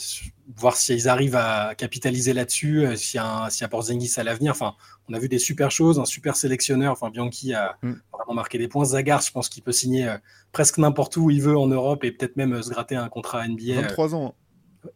voir 0.56 0.78
s'ils 0.78 1.10
arrivent 1.10 1.36
à 1.36 1.74
capitaliser 1.76 2.32
là-dessus, 2.32 2.86
s'il 2.96 3.18
y 3.18 3.22
a 3.22 3.46
un, 3.46 3.50
s'il 3.50 3.68
Porzingis 3.68 4.14
à 4.18 4.24
l'avenir. 4.24 4.52
Enfin, 4.52 4.76
on 5.10 5.14
a 5.14 5.20
vu 5.20 5.28
des 5.28 5.40
super 5.40 5.72
choses, 5.72 6.00
un 6.00 6.06
super 6.06 6.36
sélectionneur. 6.36 6.94
Enfin, 6.94 7.10
Bianchi 7.10 7.54
a 7.54 7.78
mm. 7.82 7.94
vraiment 8.14 8.34
marqué 8.34 8.58
des 8.58 8.68
points. 8.68 8.86
Zagar, 8.86 9.22
je 9.22 9.32
pense 9.32 9.50
qu'il 9.50 9.64
peut 9.64 9.72
signer 9.72 10.16
presque 10.52 10.78
n'importe 10.78 11.18
où 11.18 11.30
il 11.30 11.42
veut 11.42 11.58
en 11.58 11.68
Europe 11.68 12.04
et 12.04 12.12
peut-être 12.12 12.38
même 12.38 12.62
se 12.62 12.70
gratter 12.70 12.96
un 12.96 13.10
contrat 13.10 13.46
NBA. 13.48 13.82
23 13.82 14.16
ans 14.16 14.36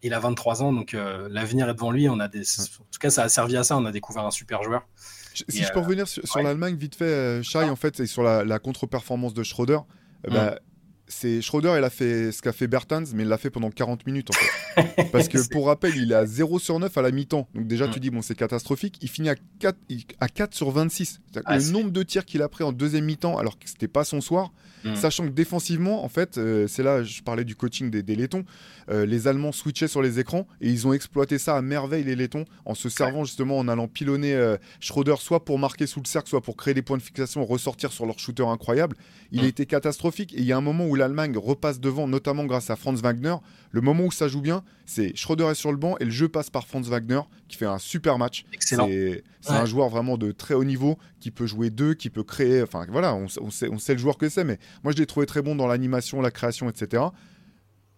il 0.01 0.13
a 0.13 0.19
23 0.19 0.63
ans, 0.63 0.73
donc 0.73 0.93
euh, 0.93 1.27
l'avenir 1.29 1.69
est 1.69 1.73
devant 1.73 1.91
lui. 1.91 2.09
On 2.09 2.19
a 2.19 2.27
des... 2.27 2.41
En 2.41 2.63
tout 2.91 2.99
cas, 2.99 3.09
ça 3.09 3.23
a 3.23 3.29
servi 3.29 3.57
à 3.57 3.63
ça. 3.63 3.77
On 3.77 3.85
a 3.85 3.91
découvert 3.91 4.25
un 4.25 4.31
super 4.31 4.63
joueur. 4.63 4.87
Si 5.33 5.63
je 5.63 5.71
peux 5.71 5.79
euh, 5.79 5.83
revenir 5.83 6.07
sur, 6.07 6.41
l'Allemagne 6.41 6.75
vite 6.75 6.95
fait, 6.95 7.05
euh, 7.05 7.43
Shai, 7.43 7.69
en 7.69 7.75
fait, 7.75 7.99
et 7.99 8.07
sur 8.07 8.23
la, 8.23 8.59
contre-performance 8.59 9.33
de 9.33 9.43
Schroeder. 9.43 9.79
Bah, 10.27 10.51
mm 10.51 10.68
c'est 11.09 11.41
Schroeder, 11.41 11.73
il 11.77 11.83
a 11.83 11.89
fait 11.89 12.31
ce 12.31 12.41
qu'a 12.41 12.53
fait 12.53 12.67
Bertans, 12.67 13.03
mais 13.15 13.23
il 13.23 13.29
l'a 13.29 13.39
fait 13.39 13.49
pendant 13.49 13.71
40 13.71 14.05
minutes 14.05 14.29
en 14.29 14.33
fait. 14.33 15.07
Parce 15.11 15.27
que 15.27 15.49
pour 15.49 15.65
rappel, 15.65 15.93
il 15.97 16.11
est 16.11 16.15
à 16.15 16.25
0 16.25 16.59
sur 16.59 16.79
9 16.79 16.95
à 16.95 17.01
la 17.01 17.11
mi-temps. 17.11 17.47
Donc 17.55 17.67
déjà, 17.67 17.87
tu 17.87 17.97
mm. 17.97 18.01
dis, 18.01 18.09
bon, 18.11 18.21
c'est 18.21 18.35
catastrophique. 18.35 18.99
Il 19.01 19.09
finit 19.09 19.29
à 19.29 19.35
4, 19.59 19.75
à 20.19 20.29
4 20.29 20.53
sur 20.53 20.69
26. 20.69 21.19
Ah, 21.45 21.57
le 21.57 21.71
nombre 21.71 21.89
de 21.89 22.03
tirs 22.03 22.25
qu'il 22.25 22.43
a 22.43 22.47
pris 22.47 22.63
en 22.63 22.71
deuxième 22.71 23.05
mi-temps, 23.05 23.37
alors 23.37 23.57
que 23.57 23.67
c'était 23.67 23.87
pas 23.87 24.03
son 24.03 24.21
soir. 24.21 24.51
Mm. 24.83 24.95
Sachant 24.95 25.25
que 25.25 25.31
défensivement, 25.31 26.03
en 26.05 26.09
fait, 26.09 26.37
euh, 26.37 26.67
c'est 26.67 26.83
là, 26.83 27.03
je 27.03 27.21
parlais 27.21 27.43
du 27.43 27.55
coaching 27.55 27.89
des, 27.89 28.03
des 28.03 28.15
Lettons. 28.15 28.45
Euh, 28.89 29.05
les 29.05 29.27
Allemands 29.27 29.51
switchaient 29.51 29.87
sur 29.87 30.01
les 30.01 30.19
écrans 30.19 30.47
et 30.61 30.69
ils 30.69 30.87
ont 30.87 30.93
exploité 30.93 31.37
ça 31.37 31.57
à 31.57 31.61
merveille, 31.61 32.03
les 32.03 32.15
Lettons, 32.15 32.45
en 32.65 32.75
se 32.75 32.89
servant 32.89 33.23
justement 33.23 33.57
en 33.57 33.67
allant 33.67 33.87
pilonner 33.87 34.33
euh, 34.33 34.57
Schroeder, 34.79 35.15
soit 35.19 35.43
pour 35.43 35.59
marquer 35.59 35.85
sous 35.85 35.99
le 35.99 36.05
cercle, 36.05 36.29
soit 36.29 36.41
pour 36.41 36.55
créer 36.55 36.73
des 36.73 36.81
points 36.81 36.97
de 36.97 37.03
fixation, 37.03 37.45
ressortir 37.45 37.91
sur 37.91 38.05
leur 38.05 38.19
shooter 38.19 38.43
incroyable. 38.43 38.95
Il 39.31 39.41
mm. 39.41 39.45
a 39.45 39.47
été 39.47 39.65
catastrophique. 39.65 40.33
Et 40.33 40.39
il 40.39 40.45
y 40.45 40.51
a 40.51 40.57
un 40.57 40.61
moment 40.61 40.85
où 40.87 40.95
l'Allemagne 40.99 41.37
repasse 41.37 41.79
devant, 41.79 42.07
notamment 42.07 42.45
grâce 42.45 42.69
à 42.69 42.75
Franz 42.75 43.01
Wagner. 43.01 43.35
Le 43.71 43.81
moment 43.81 44.05
où 44.05 44.11
ça 44.11 44.27
joue 44.27 44.41
bien, 44.41 44.63
c'est 44.85 45.15
Schroeder 45.15 45.45
est 45.45 45.55
sur 45.55 45.71
le 45.71 45.77
banc 45.77 45.95
et 45.99 46.05
le 46.05 46.11
jeu 46.11 46.29
passe 46.29 46.49
par 46.49 46.67
Franz 46.67 46.89
Wagner 46.89 47.21
qui 47.47 47.57
fait 47.57 47.65
un 47.65 47.79
super 47.79 48.17
match. 48.17 48.45
C'est 48.59 48.77
un 49.49 49.65
joueur 49.65 49.89
vraiment 49.89 50.17
de 50.17 50.31
très 50.31 50.53
haut 50.53 50.63
niveau 50.63 50.97
qui 51.19 51.31
peut 51.31 51.47
jouer 51.47 51.69
deux, 51.69 51.93
qui 51.93 52.09
peut 52.09 52.23
créer. 52.23 52.61
Enfin 52.61 52.85
voilà, 52.89 53.15
on, 53.15 53.27
sait, 53.27 53.69
on 53.69 53.79
sait, 53.79 53.93
le 53.93 53.99
joueur 53.99 54.17
que 54.17 54.29
c'est, 54.29 54.43
mais 54.43 54.59
moi 54.83 54.93
je 54.93 54.97
l'ai 54.97 55.05
trouvé 55.05 55.25
très 55.25 55.41
bon 55.41 55.55
dans 55.55 55.67
l'animation, 55.67 56.21
la 56.21 56.31
création, 56.31 56.69
etc. 56.69 57.03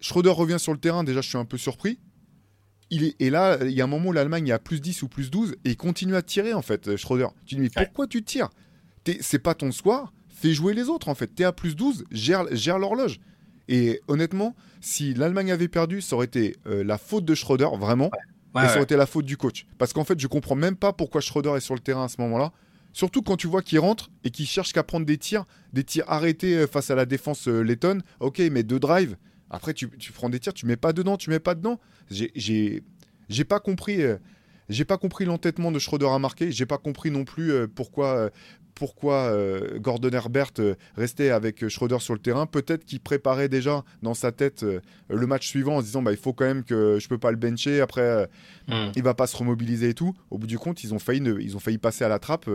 Schroeder 0.00 0.30
revient 0.30 0.58
sur 0.58 0.72
le 0.72 0.78
terrain, 0.78 1.04
déjà 1.04 1.20
je 1.20 1.28
suis 1.28 1.38
un 1.38 1.44
peu 1.44 1.58
surpris. 1.58 1.98
Il 2.90 3.04
est, 3.04 3.16
et 3.20 3.30
là, 3.30 3.58
il 3.62 3.70
y 3.70 3.80
a 3.80 3.84
un 3.84 3.86
moment 3.86 4.10
où 4.10 4.12
l'Allemagne 4.12 4.48
est 4.48 4.52
à 4.52 4.58
plus 4.58 4.80
10 4.80 5.02
ou 5.02 5.08
plus 5.08 5.30
12 5.30 5.52
et 5.64 5.70
il 5.70 5.76
continue 5.76 6.14
à 6.14 6.22
tirer 6.22 6.52
en 6.52 6.62
fait, 6.62 6.96
Schroeder. 6.96 7.28
Tu 7.46 7.54
dis, 7.54 7.60
mais 7.62 7.70
pourquoi 7.70 8.06
tu 8.06 8.22
tires? 8.22 8.50
C'est 9.20 9.38
pas 9.38 9.54
ton 9.54 9.72
soir, 9.72 10.12
fais 10.42 10.52
jouer 10.52 10.74
les 10.74 10.88
autres 10.88 11.08
en 11.08 11.14
fait. 11.14 11.28
T'es 11.28 11.44
à 11.44 11.52
plus 11.52 11.76
12, 11.76 12.04
gère, 12.10 12.44
gère 12.54 12.78
l'horloge. 12.78 13.20
Et 13.68 14.00
honnêtement, 14.08 14.54
si 14.80 15.14
l'Allemagne 15.14 15.52
avait 15.52 15.68
perdu, 15.68 16.00
ça 16.00 16.16
aurait 16.16 16.26
été 16.26 16.56
euh, 16.66 16.82
la 16.82 16.98
faute 16.98 17.24
de 17.24 17.34
Schroeder, 17.34 17.68
vraiment. 17.78 18.10
et 18.56 18.66
ça 18.66 18.74
aurait 18.74 18.82
été 18.82 18.96
la 18.96 19.06
faute 19.06 19.24
du 19.24 19.36
coach. 19.36 19.66
Parce 19.78 19.92
qu'en 19.92 20.04
fait, 20.04 20.18
je 20.18 20.26
comprends 20.26 20.56
même 20.56 20.76
pas 20.76 20.92
pourquoi 20.92 21.20
Schroeder 21.20 21.54
est 21.56 21.60
sur 21.60 21.74
le 21.74 21.80
terrain 21.80 22.04
à 22.04 22.08
ce 22.08 22.20
moment-là. 22.20 22.52
Surtout 22.92 23.22
quand 23.22 23.36
tu 23.36 23.46
vois 23.46 23.62
qu'il 23.62 23.78
rentre 23.78 24.10
et 24.24 24.30
qu'il 24.30 24.46
cherche 24.46 24.72
qu'à 24.72 24.82
prendre 24.82 25.06
des 25.06 25.16
tirs, 25.16 25.46
des 25.72 25.84
tirs 25.84 26.04
arrêtés 26.08 26.56
euh, 26.56 26.66
face 26.66 26.90
à 26.90 26.94
la 26.94 27.06
défense 27.06 27.48
euh, 27.48 27.62
lettonne. 27.62 28.02
Ok, 28.20 28.40
mais 28.50 28.64
deux 28.64 28.80
drives. 28.80 29.16
Après, 29.48 29.72
tu, 29.74 29.88
prends 30.14 30.28
des 30.28 30.40
tirs, 30.40 30.54
tu 30.54 30.66
mets 30.66 30.76
pas 30.76 30.92
dedans, 30.92 31.16
tu 31.16 31.30
mets 31.30 31.38
pas 31.38 31.54
dedans. 31.54 31.78
J'ai 32.10 32.82
pas 33.46 33.60
compris. 33.60 34.00
j'ai 34.70 34.86
pas 34.86 34.96
compris 34.96 35.26
l'entêtement 35.26 35.70
de 35.70 35.78
Schroeder 35.78 36.08
à 36.08 36.18
marquer. 36.18 36.50
J'ai 36.50 36.64
pas 36.64 36.78
compris 36.78 37.10
non 37.10 37.26
plus 37.26 37.68
pourquoi 37.68 38.30
pourquoi 38.82 39.26
euh, 39.26 39.78
Gordon 39.78 40.10
Herbert 40.10 40.50
euh, 40.58 40.74
restait 40.96 41.30
avec 41.30 41.62
euh, 41.62 41.68
Schroeder 41.68 42.00
sur 42.00 42.14
le 42.14 42.18
terrain. 42.18 42.46
Peut-être 42.46 42.84
qu'il 42.84 42.98
préparait 42.98 43.48
déjà 43.48 43.84
dans 44.02 44.12
sa 44.12 44.32
tête 44.32 44.66
le 45.08 45.26
match 45.28 45.46
suivant 45.46 45.76
en 45.76 45.80
se 45.82 45.84
disant 45.84 46.02
bah, 46.02 46.10
il 46.10 46.18
faut 46.18 46.32
quand 46.32 46.46
même 46.46 46.64
que 46.64 46.98
je 46.98 47.06
peux 47.06 47.16
pas 47.16 47.30
le 47.30 47.36
bencher. 47.36 47.80
Après, 47.80 48.28
hmm. 48.66 48.90
il 48.96 49.02
va 49.04 49.14
pas 49.14 49.28
se 49.28 49.36
remobiliser 49.36 49.90
et 49.90 49.94
tout. 49.94 50.16
Au 50.32 50.38
bout 50.38 50.48
du 50.48 50.58
compte, 50.58 50.82
ils 50.82 50.92
ont 50.94 50.98
failli, 50.98 51.22
ils 51.40 51.54
ont 51.54 51.60
failli 51.60 51.78
passer 51.78 52.02
à 52.02 52.08
la 52.08 52.18
trappe. 52.18 52.50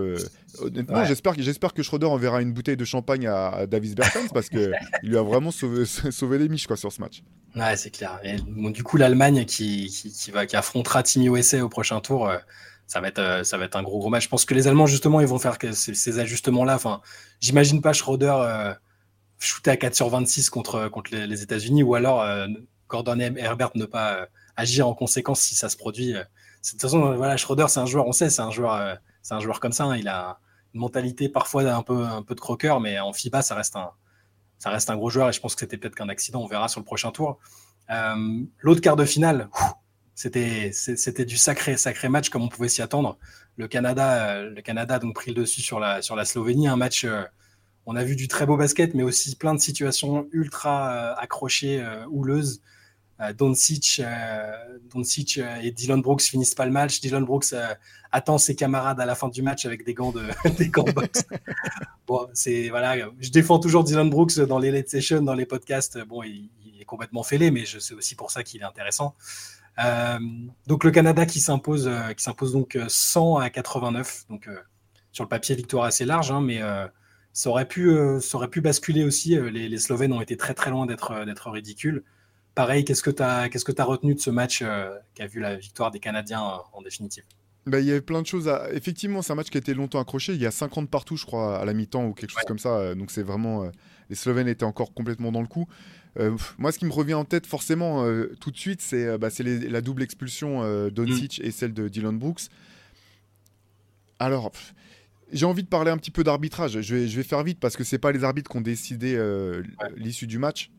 honnêtement, 0.59 1.05
j'espère, 1.05 1.33
j'espère 1.37 1.73
que 1.73 1.81
Schroeder 1.81 2.07
enverra 2.07 2.41
une 2.41 2.51
bouteille 2.51 2.75
de 2.75 2.83
champagne 2.83 3.25
à, 3.25 3.65
Davis 3.65 3.95
Bertens 3.95 4.27
parce 4.33 4.49
qu'il 4.49 4.73
lui 5.03 5.17
a 5.17 5.21
vraiment 5.21 5.51
sauvé, 5.51 6.37
les 6.39 6.49
miches 6.49 6.67
quoi, 6.67 6.75
sur 6.75 6.91
ce 6.91 6.99
match. 6.99 7.23
Ouais, 7.55 7.77
c'est 7.77 7.91
clair. 7.91 8.19
du 8.73 8.83
coup, 8.83 8.97
l'Allemagne 8.97 9.45
qui, 9.45 9.87
qui, 9.87 10.31
va, 10.31 10.45
qui 10.45 10.57
affrontera 10.57 11.03
Team 11.03 11.33
USA 11.33 11.63
au 11.63 11.69
prochain 11.69 12.01
tour 12.01 12.29
ça 12.87 13.01
va 13.01 13.09
être 13.09 13.19
euh, 13.19 13.43
ça 13.43 13.57
va 13.57 13.65
être 13.65 13.75
un 13.75 13.83
gros 13.83 13.99
gros 13.99 14.09
match. 14.09 14.23
Je 14.23 14.29
pense 14.29 14.45
que 14.45 14.53
les 14.53 14.67
Allemands 14.67 14.87
justement 14.87 15.19
ils 15.19 15.27
vont 15.27 15.39
faire 15.39 15.57
ces, 15.73 16.19
ajustements 16.19 16.63
là. 16.63 16.75
Enfin, 16.75 17.01
j'imagine 17.41 17.81
pas 17.81 17.93
Schroeder 17.93 18.33
euh, 18.39 18.73
shooter 19.39 19.71
à 19.71 19.77
4 19.77 19.93
sur 19.93 20.09
26 20.09 20.49
contre 20.49 20.87
contre 20.87 21.13
les, 21.13 21.43
États-Unis 21.43 21.83
ou 21.83 21.95
alors 21.95 22.21
euh, 22.21 22.47
Gordon 22.87 23.19
et 23.19 23.33
Herbert 23.37 23.71
ne 23.75 23.85
pas 23.85 24.27
agir 24.55 24.87
en 24.87 24.95
conséquence 24.95 25.41
si 25.41 25.53
ça 25.53 25.67
se 25.69 25.75
produit. 25.75 26.13
De 26.13 26.25
toute 26.71 26.81
façon, 26.81 27.15
voilà, 27.15 27.37
Schroeder 27.37 27.65
c'est 27.67 27.81
un 27.81 27.85
joueur, 27.85 28.07
on 28.07 28.13
sait, 28.13 28.29
c'est 28.29 28.41
un 28.41 28.51
joueur 28.51 28.97
c'est 29.21 29.33
un 29.33 29.41
joueur 29.41 29.59
comme 29.59 29.73
ça. 29.73 29.83
Hein. 29.83 29.97
il 29.97 30.07
a 30.07 30.39
une 30.73 30.79
mentalité 30.79 31.27
parfois 31.27 31.63
un 31.63 31.83
peu 31.83 32.05
un 32.05 32.23
peu 32.23 32.35
de 32.35 32.39
croqueur, 32.39 32.79
mais 32.79 32.99
en 32.99 33.11
FIBA 33.11 33.41
ça 33.41 33.55
reste 33.55 33.75
un 33.75 33.91
ça 34.59 34.69
reste 34.69 34.89
un 34.89 34.95
gros 34.95 35.09
joueur 35.09 35.29
et 35.29 35.33
je 35.33 35.41
pense 35.41 35.55
que 35.55 35.59
c'était 35.59 35.77
peut-être 35.77 35.95
qu'un 35.95 36.09
accident. 36.09 36.41
On 36.41 36.47
verra 36.47 36.69
sur 36.69 36.79
le 36.79 36.85
prochain 36.85 37.11
tour. 37.11 37.37
L'autre 37.89 38.81
quart 38.81 38.95
de 38.95 39.05
finale. 39.05 39.49
C'était, 40.17 40.71
c'était 40.71 41.25
du 41.25 41.37
sacré, 41.37 41.77
sacré 41.77 42.09
match 42.09 42.29
comme 42.29 42.41
on 42.41 42.47
pouvait 42.47 42.69
s'y 42.69 42.81
attendre. 42.81 43.19
Le 43.55 43.67
Canada, 43.67 44.31
euh, 44.31 44.49
le 44.49 44.61
Canada 44.63 44.95
a 44.95 44.99
donc 44.99 45.13
pris 45.13 45.29
le 45.29 45.41
dessus 45.41 45.61
sur 45.61 45.79
la, 45.79 46.01
sur 46.01 46.15
la 46.15 46.25
Slovénie. 46.25 46.67
Un 46.67 46.75
match, 46.75 47.03
euh, 47.03 47.21
on 47.85 47.95
a 47.95 48.03
vu 48.03 48.15
du 48.15 48.27
très 48.27 48.47
beau 48.47 48.57
basket, 48.57 48.95
mais 48.95 49.03
aussi 49.03 49.35
plein 49.35 49.53
de 49.53 49.59
situations 49.59 50.27
ultra 50.31 50.91
euh, 50.91 51.15
accrochées, 51.19 51.85
houleuses. 52.09 52.63
Doncic, 53.35 54.01
Doncic 54.91 55.39
et 55.61 55.71
Dylan 55.71 56.01
Brooks 56.01 56.21
finissent 56.21 56.55
pas 56.55 56.65
le 56.65 56.71
match. 56.71 56.99
Dylan 56.99 57.23
Brooks 57.23 57.53
attend 58.11 58.37
ses 58.39 58.55
camarades 58.55 58.99
à 58.99 59.05
la 59.05 59.15
fin 59.15 59.29
du 59.29 59.41
match 59.41 59.65
avec 59.65 59.83
des 59.85 59.95
gants 59.95 60.11
de, 60.11 60.23
des 60.57 60.69
gants 60.69 60.83
box. 60.83 61.25
bon, 62.07 62.27
c'est 62.33 62.69
voilà, 62.69 62.95
je 63.19 63.29
défends 63.29 63.57
toujours 63.57 63.83
Dylan 63.83 64.09
Brooks 64.09 64.39
dans 64.39 64.59
les 64.59 64.69
late 64.69 64.89
sessions, 64.89 65.21
dans 65.21 65.33
les 65.33 65.47
podcasts. 65.47 65.99
Bon, 66.05 66.21
il, 66.23 66.49
est 66.79 66.85
complètement 66.85 67.23
fêlé, 67.23 67.49
mais 67.49 67.65
sais 67.65 67.95
aussi 67.95 68.13
pour 68.13 68.29
ça 68.29 68.43
qu'il 68.43 68.61
est 68.61 68.65
intéressant. 68.65 69.15
Euh, 69.79 70.17
donc 70.65 70.83
le 70.83 70.91
Canada 70.91 71.25
qui 71.25 71.39
s'impose, 71.39 71.87
euh, 71.87 72.13
qui 72.13 72.23
s'impose 72.23 72.53
donc 72.53 72.77
100 72.87 73.39
euh, 73.39 73.43
à 73.43 73.49
89. 73.49 74.25
Donc 74.29 74.49
sur 75.11 75.23
le 75.23 75.29
papier, 75.29 75.55
victoire 75.55 75.85
assez 75.85 76.05
large, 76.05 76.31
hein, 76.31 76.41
mais 76.41 76.61
ça 77.33 77.49
aurait 77.49 77.67
pu, 77.67 77.95
ça 78.21 78.37
aurait 78.37 78.49
pu 78.49 78.61
basculer 78.61 79.03
aussi. 79.03 79.35
Les, 79.35 79.69
les, 79.69 79.77
Slovènes 79.77 80.13
ont 80.13 80.21
été 80.21 80.37
très 80.37 80.53
très 80.53 80.69
loin 80.69 80.85
d'être 80.85 81.25
d'être 81.25 81.49
ridicules. 81.49 82.03
Pareil, 82.55 82.85
qu'est-ce 82.85 83.03
que 83.03 83.11
tu 83.11 83.23
as, 83.23 83.49
qu'est-ce 83.49 83.65
que 83.65 83.79
as 83.79 83.85
retenu 83.85 84.15
de 84.15 84.19
ce 84.19 84.29
match 84.29 84.63
qui 85.15 85.21
a 85.21 85.27
vu 85.27 85.39
la 85.39 85.55
victoire 85.55 85.91
des 85.91 85.99
Canadiens 85.99 86.61
en 86.73 86.81
définitive? 86.81 87.23
Bah, 87.65 87.79
il 87.79 87.85
y 87.85 87.91
avait 87.91 88.01
plein 88.01 88.21
de 88.21 88.27
choses 88.27 88.47
à. 88.47 88.71
Effectivement, 88.73 89.21
c'est 89.21 89.33
un 89.33 89.35
match 89.35 89.49
qui 89.49 89.57
a 89.57 89.59
été 89.59 89.73
longtemps 89.73 89.99
accroché. 89.99 90.33
Il 90.33 90.41
y 90.41 90.45
a 90.45 90.51
50 90.51 90.89
partout, 90.89 91.17
je 91.17 91.25
crois, 91.25 91.59
à 91.59 91.65
la 91.65 91.73
mi-temps 91.73 92.05
ou 92.05 92.13
quelque 92.13 92.31
chose 92.31 92.45
comme 92.47 92.59
ça. 92.59 92.93
Donc 92.95 93.11
c'est 93.11 93.23
vraiment. 93.23 93.69
les 94.09 94.15
Slovènes 94.15 94.47
étaient 94.47 94.65
encore 94.65 94.93
complètement 94.93 95.31
dans 95.31 95.41
le 95.41 95.47
coup. 95.47 95.67
Euh, 96.19 96.35
moi, 96.57 96.71
ce 96.71 96.79
qui 96.79 96.85
me 96.85 96.91
revient 96.91 97.13
en 97.13 97.25
tête 97.25 97.45
forcément 97.45 98.03
euh, 98.05 98.35
tout 98.39 98.51
de 98.51 98.57
suite, 98.57 98.81
c'est 98.81 99.05
euh, 99.05 99.17
bah, 99.17 99.29
la 99.39 99.81
double 99.81 100.03
expulsion 100.03 100.61
d'Oncic 100.89 101.39
mm. 101.39 101.45
et 101.45 101.51
celle 101.51 101.73
de 101.73 101.87
Dylan 101.87 102.17
Brooks. 102.17 102.43
Alors, 104.19 104.51
j'ai 105.31 105.45
envie 105.45 105.63
de 105.63 105.67
parler 105.67 105.91
un 105.91 105.97
petit 105.97 106.11
peu 106.11 106.23
d'arbitrage. 106.23 106.81
Je 106.81 106.95
vais, 106.95 107.07
je 107.07 107.17
vais 107.17 107.23
faire 107.23 107.43
vite 107.43 107.59
parce 107.59 107.77
que 107.77 107.83
c'est 107.83 107.99
pas 107.99 108.11
les 108.11 108.23
arbitres 108.23 108.49
qui 108.49 108.57
ont 108.57 108.61
décidé 108.61 109.19
l'issue 109.95 110.27
du 110.27 110.39
match. 110.39 110.71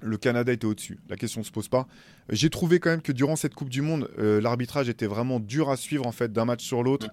Le 0.00 0.16
Canada 0.16 0.52
était 0.52 0.64
au-dessus. 0.64 0.98
La 1.08 1.16
question 1.16 1.42
ne 1.42 1.44
se 1.44 1.52
pose 1.52 1.68
pas. 1.68 1.86
J'ai 2.28 2.50
trouvé 2.50 2.80
quand 2.80 2.90
même 2.90 3.02
que 3.02 3.12
durant 3.12 3.36
cette 3.36 3.54
Coupe 3.54 3.68
du 3.68 3.82
Monde, 3.82 4.10
l'arbitrage 4.18 4.88
était 4.88 5.06
vraiment 5.06 5.38
dur 5.38 5.70
à 5.70 5.76
suivre 5.76 6.08
en 6.08 6.12
fait 6.12 6.32
d'un 6.32 6.44
match 6.44 6.64
sur 6.64 6.82
l'autre. 6.82 7.08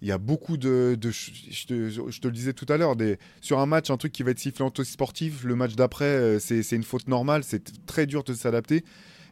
Il 0.00 0.08
y 0.08 0.12
a 0.12 0.18
beaucoup 0.18 0.56
de, 0.56 0.96
je, 1.02 1.66
te, 1.66 2.26
le 2.26 2.32
disais 2.32 2.52
tout 2.52 2.66
à 2.68 2.76
l'heure, 2.76 2.94
sur 3.40 3.58
un 3.58 3.66
match, 3.66 3.90
un 3.90 3.96
truc 3.96 4.12
qui 4.12 4.22
va 4.22 4.30
être 4.30 4.38
sifflé 4.38 4.64
en 4.64 4.72
sportif, 4.84 5.42
le 5.42 5.56
match 5.56 5.74
d'après, 5.74 6.04
euh, 6.04 6.38
c'est 6.38 6.70
une 6.70 6.84
faute 6.84 7.08
normale, 7.08 7.42
c'est 7.42 7.84
très 7.86 8.06
dur 8.06 8.22
de 8.22 8.34
s'adapter. 8.34 8.84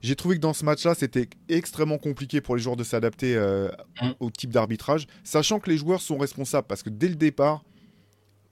J'ai 0.03 0.17
trouvé 0.17 0.37
que 0.37 0.41
dans 0.41 0.53
ce 0.53 0.65
match-là, 0.65 0.95
c'était 0.95 1.29
extrêmement 1.49 1.99
compliqué 1.99 2.41
pour 2.41 2.57
les 2.57 2.63
joueurs 2.63 2.77
de 2.77 2.85
s'adapter 2.85 3.37
euh, 3.37 3.69
mm. 4.03 4.11
au 4.21 4.31
type 4.31 4.51
d'arbitrage, 4.51 5.07
sachant 5.23 5.61
que 5.61 5.71
les 5.71 5.79
joueurs 5.79 6.01
sont 6.01 6.19
responsables, 6.19 6.67
parce 6.67 6.83
que 6.83 6.91
dès 6.91 7.09
le 7.09 7.17
départ, 7.17 7.65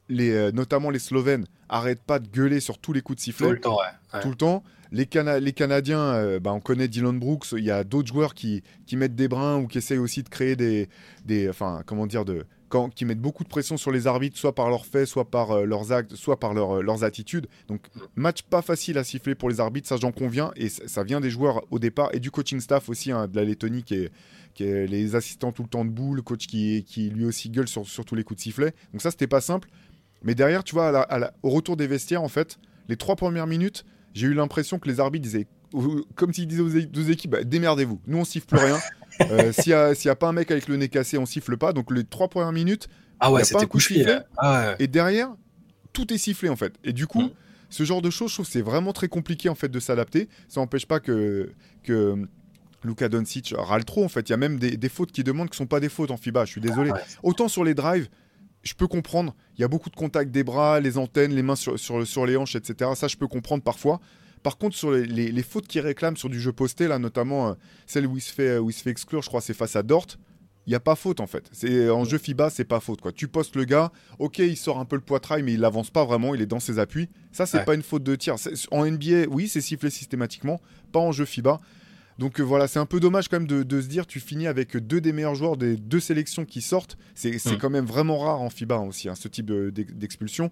les, 0.09 0.31
euh, 0.31 0.53
notamment 0.53 0.91
les 0.91 0.99
Slovènes, 0.99 1.47
arrêtent 1.69 2.03
pas 2.03 2.19
de 2.19 2.29
gueuler 2.29 2.61
sur 2.61 2.79
tous 2.79 2.93
les 2.93 3.03
coups 3.03 3.17
de 3.17 3.23
sifflet. 3.23 3.47
Tout 3.49 3.53
le 3.53 3.61
temps, 3.61 3.79
ouais. 3.79 4.21
Tout 4.21 4.29
le 4.29 4.37
temps. 4.37 4.63
Les, 4.95 5.07
Canadiens, 5.07 6.15
euh, 6.15 6.39
bah, 6.39 6.53
on 6.53 6.61
connaît 6.61 6.87
Dylan 6.87 7.19
Brooks. 7.19 7.47
Il 7.57 7.65
y 7.65 7.73
a 7.73 7.83
d'autres 7.83 8.07
joueurs 8.07 8.33
qui, 8.33 8.63
mettent 8.93 9.17
des 9.17 9.27
brins 9.27 9.59
ou 9.59 9.67
qui 9.67 9.79
essayent 9.79 9.99
aussi 9.99 10.23
de 10.23 10.29
créer 10.29 10.55
des, 10.55 11.49
enfin, 11.49 11.83
comment 11.85 12.07
dire, 12.07 12.25
de, 12.25 12.47
qui 12.95 13.05
mettent 13.05 13.21
beaucoup 13.21 13.43
de 13.43 13.49
pression 13.49 13.77
sur 13.77 13.91
les 13.91 14.07
arbitres, 14.07 14.39
soit 14.39 14.55
par 14.55 14.71
leurs 14.71 14.87
faits, 14.87 15.07
soit 15.07 15.29
par 15.29 15.51
euh, 15.51 15.65
leurs 15.65 15.91
actes, 15.91 16.15
soit 16.15 16.39
par 16.39 16.53
euh, 16.57 16.81
leurs 16.81 17.03
attitudes. 17.03 17.49
Donc, 17.67 17.81
match 18.15 18.43
pas 18.43 18.63
facile 18.63 18.97
à 18.97 19.03
siffler 19.03 19.35
pour 19.35 19.49
les 19.49 19.59
arbitres, 19.59 19.89
ça 19.89 19.97
j'en 19.97 20.13
conviens. 20.13 20.53
Et 20.55 20.69
ça 20.69 21.03
vient 21.03 21.21
des 21.21 21.31
joueurs 21.31 21.65
au 21.73 21.81
départ 21.81 22.11
et 22.13 22.21
du 22.21 22.31
coaching 22.31 22.61
staff 22.61 22.89
aussi 22.89 23.11
hein, 23.11 23.27
de 23.27 23.35
la 23.35 23.45
Lettonie 23.45 23.83
qui 23.83 23.95
est, 23.95 24.13
les 24.87 25.17
assistants 25.17 25.51
tout 25.51 25.65
le 25.65 25.69
temps 25.69 25.85
debout, 25.85 26.15
le 26.15 26.23
coach 26.23 26.47
qui, 26.47 27.11
lui 27.13 27.25
aussi 27.25 27.51
gueule 27.51 27.67
sur, 27.67 27.85
sur 27.85 28.05
tous 28.05 28.15
les 28.15 28.23
coups 28.23 28.39
de 28.39 28.43
sifflet. 28.43 28.73
Donc 28.93 29.03
ça, 29.03 29.11
c'était 29.11 29.27
pas 29.27 29.41
simple. 29.41 29.69
Mais 30.23 30.37
derrière, 30.37 30.63
tu 30.63 30.77
vois, 30.77 31.09
au 31.43 31.51
retour 31.51 31.77
des 31.77 31.89
vestiaires, 31.89 32.23
en 32.23 32.29
fait, 32.29 32.61
les 32.89 32.97
trois 32.97 33.17
premières 33.17 33.49
minutes, 33.49 33.85
j'ai 34.15 34.29
eu 34.29 34.35
l'impression 34.35 34.79
que 34.79 34.89
les 34.89 35.01
arbitres 35.01 35.25
disaient, 35.25 35.47
comme 36.15 36.33
s'ils 36.33 36.47
disaient 36.47 36.63
aux 36.63 36.87
deux 36.87 37.11
équipes, 37.11 37.33
bah, 37.33 37.45
démerdez-vous, 37.45 38.01
nous 38.07 38.19
on 38.19 38.25
siffle 38.25 38.47
plus 38.47 38.59
rien. 38.59 38.79
Euh, 39.21 39.53
s'il 39.53 39.73
n'y 39.73 40.11
a, 40.11 40.17
pas 40.17 40.27
un 40.27 40.33
mec 40.33 40.51
avec 40.51 40.67
le 40.67 40.75
nez 40.75 40.89
cassé, 40.89 41.19
on 41.19 41.25
siffle 41.25 41.57
pas. 41.57 41.73
Donc 41.73 41.93
les 41.93 42.03
trois 42.03 42.27
premières 42.27 42.51
minutes, 42.51 42.89
ah 43.21 43.31
ouais, 43.31 43.45
c'était 43.45 43.67
couché. 43.67 44.05
Ah 44.37 44.75
Et 44.81 44.89
derrière, 44.89 45.31
tout 45.93 46.13
est 46.13 46.19
sifflé 46.19 46.49
en 46.49 46.57
fait. 46.57 46.75
Et 46.83 46.93
du 46.93 47.07
coup, 47.07 47.23
mm. 47.23 47.31
ce 47.71 47.85
genre 47.85 48.03
de 48.03 48.11
choses, 48.11 48.31
je 48.31 48.35
trouve 48.35 48.47
c'est 48.47 48.61
vraiment 48.61 48.93
très 48.93 49.07
compliqué 49.07 49.49
en 49.49 49.55
fait 49.55 49.69
de 49.69 49.79
s'adapter. 49.79 50.29
Ça 50.49 50.61
n'empêche 50.61 50.87
pas 50.87 50.99
que, 50.99 51.53
que 51.85 52.27
Luka 52.85 53.09
Doncic 53.09 53.55
râle 53.57 53.85
trop 53.85 54.05
en 54.05 54.09
fait. 54.09 54.29
Il 54.29 54.33
y 54.33 54.35
a 54.35 54.37
même 54.37 54.59
des, 54.59 54.89
fautes 54.89 55.13
qui 55.13 55.25
demandent 55.25 55.49
qui 55.49 55.57
sont 55.57 55.67
pas 55.67 55.81
des 55.81 55.89
fautes 55.89 56.11
en 56.11 56.17
FIBA. 56.17 56.45
Je 56.45 56.51
suis 56.51 56.61
désolé. 56.61 56.91
Ah 56.93 57.01
Autant 57.23 57.49
sur 57.49 57.65
les 57.65 57.75
drives, 57.75 58.09
je 58.65 58.75
peux 58.75 58.89
comprendre. 58.89 59.35
Il 59.57 59.61
y 59.61 59.65
a 59.65 59.69
beaucoup 59.69 59.91
de 59.91 59.97
contacts 59.97 60.31
des 60.31 60.43
bras, 60.43 60.81
les 60.81 60.99
antennes, 60.99 61.35
les 61.35 61.43
mains 61.43 61.57
sur, 61.57 61.79
sur, 61.79 62.27
les 62.27 62.37
hanches, 62.37 62.57
etc. 62.57 62.91
Ça, 62.97 63.09
je 63.09 63.17
peux 63.17 63.29
comprendre 63.29 63.63
parfois. 63.63 64.01
Par 64.43 64.59
contre, 64.59 64.77
sur 64.77 64.91
les, 64.91 65.43
fautes 65.43 65.67
qui 65.67 65.81
réclament 65.81 66.17
sur 66.17 66.29
du 66.29 66.41
jeu 66.41 66.53
posté, 66.53 66.89
là, 66.89 66.99
notamment 66.99 67.49
euh, 67.49 67.55
celle 67.87 68.07
où 68.07 68.17
il, 68.17 68.21
se 68.21 68.33
fait, 68.33 68.59
où 68.59 68.71
il 68.71 68.73
se 68.73 68.83
fait 68.83 68.91
exclure, 68.91 69.23
je 69.23 69.29
crois, 69.29 69.41
c'est 69.41 69.55
face 69.55 69.77
à 69.77 69.83
Dort. 69.83 70.07
Il 70.67 70.71
n'y 70.71 70.77
a 70.77 70.81
pas 70.81 70.97
faute 70.97 71.21
en 71.21 71.27
fait. 71.27 71.49
C'est 71.53 71.91
en 71.91 72.05
jeu 72.05 72.17
FIBA, 72.17 72.49
c'est 72.49 72.65
pas 72.65 72.81
faute 72.81 73.03
quoi. 73.03 73.13
Tu 73.13 73.29
postes 73.29 73.55
le 73.55 73.65
gars, 73.65 73.93
ok, 74.19 74.39
il 74.39 74.57
sort 74.57 74.79
un 74.79 74.87
peu 74.87 74.97
le 74.97 75.03
poitrail, 75.03 75.43
mais 75.43 75.53
il 75.53 75.65
avance 75.65 75.91
pas 75.91 76.07
vraiment, 76.07 76.35
il 76.35 76.41
est 76.41 76.47
dans 76.47 76.61
ses 76.61 76.79
appuis. 76.79 77.11
Ça, 77.33 77.45
c'est 77.45 77.65
pas 77.67 77.75
une 77.75 77.83
faute 77.83 78.03
de 78.03 78.15
tir. 78.17 78.37
En 78.71 78.87
NBA, 78.87 79.27
oui, 79.29 79.47
c'est 79.47 79.61
sifflé 79.61 79.91
systématiquement, 79.91 80.61
pas 80.91 81.01
en 81.01 81.13
jeu 81.13 81.27
FIBA. 81.27 81.61
Donc 82.19 82.41
euh, 82.41 82.43
voilà, 82.43 82.69
c'est 82.69 82.79
un 82.79 82.87
peu 82.87 83.01
dommage 83.01 83.29
quand 83.29 83.39
même 83.39 83.49
de, 83.49 83.81
se 83.81 83.87
dire 83.87 84.07
tu 84.07 84.21
finis 84.21 84.47
avec 84.47 84.77
deux 84.77 85.01
des 85.01 85.13
meilleurs 85.13 85.35
joueurs 85.35 85.57
des 85.57 85.77
deux 85.77 86.01
sélections 86.01 86.45
qui 86.45 86.61
sortent. 86.61 86.97
C'est 87.15 87.35
mm. 87.45 87.59
quand 87.61 87.71
même 87.71 87.87
vraiment 87.87 88.19
rare 88.19 88.41
en 88.41 88.51
FIBA 88.51 88.79
aussi, 88.79 89.09
hein, 89.09 89.15
ce 89.15 89.29
type 89.29 89.51
d'expulsion. 89.51 90.51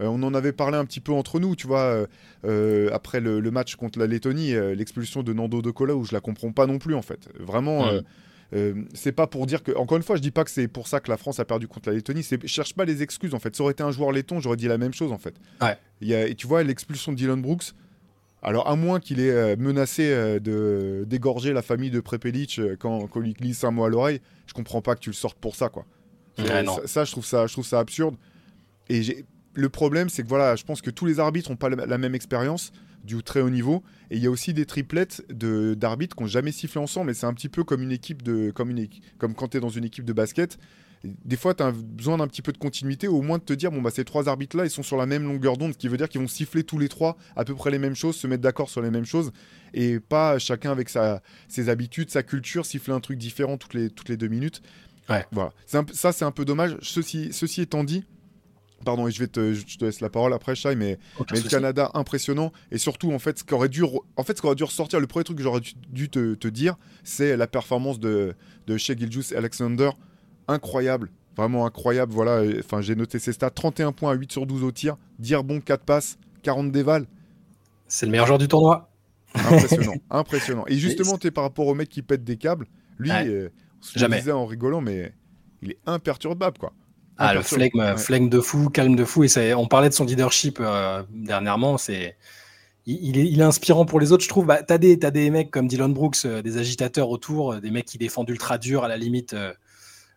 Euh, 0.00 0.06
on 0.06 0.22
en 0.22 0.32
avait 0.34 0.52
parlé 0.52 0.78
un 0.78 0.84
petit 0.84 1.00
peu 1.00 1.12
entre 1.12 1.40
nous, 1.40 1.56
tu 1.56 1.66
vois, 1.66 2.06
euh, 2.44 2.90
après 2.92 3.20
le, 3.20 3.40
match 3.50 3.74
contre 3.74 3.98
la 3.98 4.06
Lettonie, 4.06 4.52
l'expulsion 4.74 5.22
de 5.22 5.32
Nando 5.32 5.62
De 5.62 5.70
Cola, 5.70 5.94
où 5.94 6.04
je 6.04 6.12
la 6.12 6.20
comprends 6.20 6.52
pas 6.52 6.66
non 6.66 6.78
plus 6.78 6.94
en 6.94 7.02
fait. 7.02 7.28
Vraiment. 7.38 7.86
Mm. 8.52 8.86
c'est 8.94 9.12
pas 9.12 9.28
pour 9.28 9.46
dire 9.46 9.62
que 9.62 9.70
encore 9.76 9.96
une 9.96 10.02
fois 10.02 10.16
je 10.16 10.22
dis 10.22 10.32
pas 10.32 10.42
que 10.42 10.50
c'est 10.50 10.66
pour 10.66 10.88
ça 10.88 10.98
que 10.98 11.08
la 11.08 11.16
France 11.16 11.38
a 11.38 11.44
perdu 11.44 11.68
contre 11.68 11.88
la 11.88 11.94
Lettonie 11.94 12.24
c'est 12.24 12.44
cherche 12.48 12.74
pas 12.74 12.84
les 12.84 13.00
excuses 13.00 13.32
en 13.32 13.38
fait 13.38 13.54
ça 13.54 13.62
aurait 13.62 13.70
été 13.70 13.84
un 13.84 13.92
joueur 13.92 14.10
letton 14.10 14.40
j'aurais 14.40 14.56
dit 14.56 14.66
la 14.66 14.76
même 14.76 14.92
chose 14.92 15.12
en 15.12 15.18
fait 15.18 15.36
ouais. 15.62 15.78
et 16.00 16.34
tu 16.34 16.48
vois 16.48 16.64
l'expulsion 16.64 17.12
de 17.12 17.16
Dylan 17.16 17.40
Brooks 17.40 17.74
alors, 18.42 18.68
à 18.68 18.76
moins 18.76 19.00
qu'il 19.00 19.20
ait 19.20 19.30
euh, 19.30 19.56
menacé 19.58 20.10
euh, 20.10 20.38
de 20.40 21.04
d'égorger 21.06 21.52
la 21.52 21.62
famille 21.62 21.90
de 21.90 22.00
Prepelic 22.00 22.58
euh, 22.58 22.76
quand, 22.78 23.06
quand 23.06 23.20
lui 23.20 23.34
glisse 23.34 23.64
un 23.64 23.70
mot 23.70 23.84
à 23.84 23.90
l'oreille, 23.90 24.20
je 24.46 24.54
comprends 24.54 24.80
pas 24.80 24.94
que 24.94 25.00
tu 25.00 25.10
le 25.10 25.14
sortes 25.14 25.38
pour 25.38 25.56
ça, 25.56 25.68
quoi. 25.68 25.84
ça, 26.86 27.04
je 27.04 27.12
trouve 27.12 27.24
ça, 27.24 27.46
je 27.46 27.52
trouve 27.52 27.66
ça 27.66 27.78
absurde. 27.78 28.16
Et 28.88 29.24
le 29.54 29.68
problème, 29.68 30.08
c'est 30.08 30.22
que 30.22 30.28
voilà, 30.28 30.56
je 30.56 30.64
pense 30.64 30.80
que 30.80 30.90
tous 30.90 31.04
les 31.04 31.20
arbitres 31.20 31.50
n'ont 31.50 31.56
pas 31.56 31.68
la, 31.68 31.98
même 31.98 32.14
expérience 32.14 32.72
du 33.04 33.22
très 33.22 33.40
haut 33.40 33.50
niveau. 33.50 33.82
Et 34.10 34.16
il 34.16 34.22
y 34.22 34.26
a 34.26 34.30
aussi 34.30 34.54
des 34.54 34.64
triplettes 34.64 35.22
d'arbitres 35.30 36.16
qui 36.16 36.22
n'ont 36.22 36.28
jamais 36.28 36.52
sifflé 36.52 36.80
ensemble. 36.80 37.10
Et 37.10 37.14
c'est 37.14 37.26
un 37.26 37.34
petit 37.34 37.48
peu 37.48 37.62
comme 37.62 37.82
une 37.82 37.92
équipe 37.92 38.22
de, 38.22 38.50
comme 38.50 38.70
une, 38.70 38.88
comme 39.18 39.34
quand 39.34 39.48
tu 39.48 39.58
es 39.58 39.60
dans 39.60 39.68
une 39.68 39.84
équipe 39.84 40.04
de 40.04 40.12
basket 40.12 40.58
des 41.04 41.36
fois, 41.36 41.54
tu 41.54 41.62
as 41.62 41.72
besoin 41.72 42.18
d'un 42.18 42.26
petit 42.26 42.42
peu 42.42 42.52
de 42.52 42.58
continuité, 42.58 43.08
au 43.08 43.22
moins 43.22 43.38
de 43.38 43.42
te 43.42 43.52
dire, 43.52 43.70
bon, 43.70 43.80
bah, 43.80 43.90
ces 43.90 44.04
trois 44.04 44.28
arbitres-là, 44.28 44.64
ils 44.64 44.70
sont 44.70 44.82
sur 44.82 44.96
la 44.96 45.06
même 45.06 45.24
longueur 45.24 45.56
d'onde, 45.56 45.72
ce 45.72 45.78
qui 45.78 45.88
veut 45.88 45.96
dire 45.96 46.08
qu'ils 46.08 46.20
vont 46.20 46.28
siffler 46.28 46.62
tous 46.62 46.78
les 46.78 46.88
trois 46.88 47.16
à 47.36 47.44
peu 47.44 47.54
près 47.54 47.70
les 47.70 47.78
mêmes 47.78 47.94
choses, 47.94 48.16
se 48.16 48.26
mettre 48.26 48.42
d'accord 48.42 48.68
sur 48.68 48.82
les 48.82 48.90
mêmes 48.90 49.06
choses, 49.06 49.32
et 49.72 49.98
pas 49.98 50.38
chacun 50.38 50.70
avec 50.72 50.88
sa, 50.88 51.22
ses 51.48 51.68
habitudes, 51.68 52.10
sa 52.10 52.22
culture, 52.22 52.66
siffler 52.66 52.92
un 52.92 53.00
truc 53.00 53.18
différent 53.18 53.56
toutes 53.56 53.74
les, 53.74 53.88
toutes 53.88 54.08
les 54.08 54.16
deux 54.16 54.28
minutes. 54.28 54.60
Ouais. 55.08 55.24
Voilà. 55.32 55.52
ça, 55.66 56.12
c'est 56.12 56.24
un 56.24 56.30
peu 56.30 56.44
dommage. 56.44 56.76
Ceci, 56.82 57.32
ceci 57.32 57.62
étant 57.62 57.82
dit, 57.82 58.04
Pardon, 58.84 59.06
et 59.06 59.10
je 59.10 59.18
vais 59.18 59.26
te, 59.26 59.52
je 59.52 59.76
te 59.76 59.84
laisse 59.84 60.00
la 60.00 60.08
parole 60.08 60.32
après, 60.32 60.54
Shai, 60.54 60.74
mais, 60.74 60.98
mais 61.30 61.40
le 61.40 61.48
Canada 61.48 61.90
impressionnant. 61.92 62.50
Et 62.70 62.78
surtout, 62.78 63.12
en 63.12 63.18
fait, 63.18 63.38
ce 63.38 63.44
qu'aurait 63.44 63.68
dû, 63.68 63.82
en 63.84 64.22
fait, 64.24 64.36
ce 64.36 64.42
qu'aurait 64.42 64.54
dû 64.54 64.64
ressortir, 64.64 65.00
le 65.00 65.06
premier 65.06 65.24
truc 65.24 65.36
que 65.36 65.42
j'aurais 65.42 65.60
dû 65.90 66.08
te, 66.08 66.34
te 66.34 66.48
dire, 66.48 66.76
c'est 67.04 67.36
la 67.36 67.46
performance 67.46 68.00
de, 68.00 68.34
de 68.66 68.78
Shea 68.78 68.96
Gilgeous 68.96 69.34
Alexander 69.36 69.90
incroyable. 70.48 71.10
Vraiment 71.36 71.64
incroyable. 71.64 72.12
Voilà, 72.12 72.42
enfin, 72.58 72.80
j'ai 72.80 72.94
noté 72.94 73.18
ses 73.18 73.32
stats 73.32 73.50
31 73.50 73.92
points 73.92 74.12
à 74.12 74.14
8 74.14 74.32
sur 74.32 74.46
12 74.46 74.64
au 74.64 74.72
tir, 74.72 74.96
dire 75.18 75.44
bon 75.44 75.60
4 75.60 75.84
passes, 75.84 76.18
40 76.42 76.70
dévals. 76.72 77.06
C'est 77.88 78.06
le 78.06 78.12
meilleur 78.12 78.26
joueur 78.26 78.38
du 78.38 78.48
tournoi. 78.48 78.90
Impressionnant, 79.34 79.94
impressionnant. 80.10 80.64
Et 80.66 80.76
justement, 80.76 81.18
tu 81.18 81.28
es 81.28 81.30
par 81.30 81.44
rapport 81.44 81.66
au 81.66 81.74
mec 81.74 81.88
qui 81.88 82.02
pète 82.02 82.24
des 82.24 82.36
câbles, 82.36 82.66
lui, 82.98 83.10
euh, 83.10 83.48
je 83.96 84.04
disais 84.04 84.32
en 84.32 84.46
rigolant, 84.46 84.80
mais 84.80 85.12
il 85.62 85.70
est 85.70 85.78
imperturbable, 85.86 86.58
quoi. 86.58 86.72
Ah, 87.16 87.34
le 87.34 87.42
flegme, 87.42 88.28
de 88.30 88.40
fou, 88.40 88.70
calme 88.70 88.96
de 88.96 89.04
fou. 89.04 89.24
Et 89.24 89.54
on 89.54 89.66
parlait 89.66 89.90
de 89.90 89.94
son 89.94 90.06
leadership 90.06 90.58
euh, 90.58 91.02
dernièrement. 91.10 91.76
C'est, 91.76 92.16
il, 92.86 93.18
est, 93.18 93.42
inspirant 93.42 93.84
pour 93.84 94.00
les 94.00 94.10
autres, 94.10 94.24
je 94.24 94.28
trouve. 94.28 94.46
Bah, 94.46 94.62
tu 94.62 94.72
as, 94.72 94.78
des 94.78 95.30
mecs 95.30 95.50
comme 95.50 95.68
Dylan 95.68 95.92
Brooks, 95.92 96.24
euh, 96.24 96.40
des 96.40 96.56
agitateurs 96.56 97.10
autour, 97.10 97.60
des 97.60 97.70
mecs 97.70 97.84
qui 97.84 97.98
défendent 97.98 98.30
ultra 98.30 98.56
dur 98.56 98.84
à 98.84 98.88
la 98.88 98.96
limite 98.96 99.36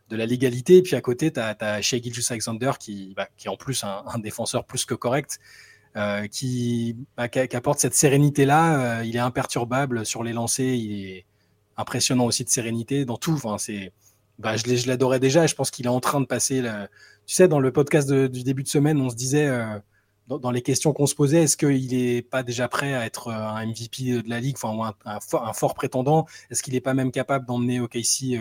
de 0.09 0.15
la 0.15 0.25
légalité. 0.25 0.77
Et 0.77 0.81
puis 0.81 0.95
à 0.95 1.01
côté, 1.01 1.31
tu 1.31 1.39
as, 1.39 1.55
as 1.59 1.81
Shea 1.81 1.97
Alexander 2.29 2.71
qui, 2.79 3.13
bah, 3.15 3.27
qui 3.37 3.47
est 3.47 3.49
en 3.49 3.57
plus 3.57 3.83
un, 3.83 4.19
défenseur 4.19 4.65
plus 4.65 4.85
que 4.85 4.93
correct, 4.93 5.39
euh, 5.95 6.27
qui, 6.27 6.95
bah, 7.17 7.27
qui, 7.27 7.39
apporte 7.55 7.79
cette 7.79 7.95
sérénité-là. 7.95 8.99
Euh, 8.99 9.03
il 9.05 9.15
est 9.15 9.19
imperturbable 9.19 10.05
sur 10.05 10.23
les 10.23 10.33
lancers, 10.33 10.73
il 10.73 11.05
est 11.09 11.25
impressionnant 11.77 12.25
aussi 12.25 12.43
de 12.43 12.49
sérénité 12.49 13.05
dans 13.05 13.17
tout. 13.17 13.33
Enfin, 13.33 13.57
c'est, 13.57 13.93
bah, 14.39 14.55
je 14.57 14.87
l'adorais 14.87 15.19
déjà. 15.19 15.47
Je 15.47 15.55
pense 15.55 15.71
qu'il 15.71 15.85
est 15.85 15.89
en 15.89 15.99
train 15.99 16.21
de 16.21 16.25
passer. 16.25 16.61
Tu 17.25 17.35
sais, 17.35 17.47
dans 17.47 17.59
le 17.59 17.71
podcast 17.71 18.11
du 18.11 18.43
début 18.43 18.63
de 18.63 18.69
semaine, 18.69 18.99
on 19.01 19.09
se 19.09 19.15
disait. 19.15 19.47
Euh, 19.47 19.79
dans, 20.29 20.51
les 20.51 20.61
questions 20.61 20.93
qu'on 20.93 21.05
se 21.05 21.15
posait, 21.15 21.43
est-ce 21.43 21.57
qu'il 21.57 21.89
n'est 21.91 22.21
pas 22.21 22.43
déjà 22.43 22.69
prêt 22.69 22.93
à 22.93 23.05
être 23.05 23.29
un 23.29 23.65
MVP 23.65 24.21
de 24.23 24.29
la 24.29 24.39
ligue, 24.39 24.55
enfin 24.55 24.95
un, 25.05 25.15
un, 25.15 25.53
fort, 25.53 25.73
prétendant? 25.73 26.25
Est-ce 26.49 26.63
qu'il 26.63 26.73
n'est 26.73 26.81
pas 26.81 26.93
même 26.93 27.11
capable 27.11 27.45
d'emmener 27.45 27.81
OKC 27.81 28.39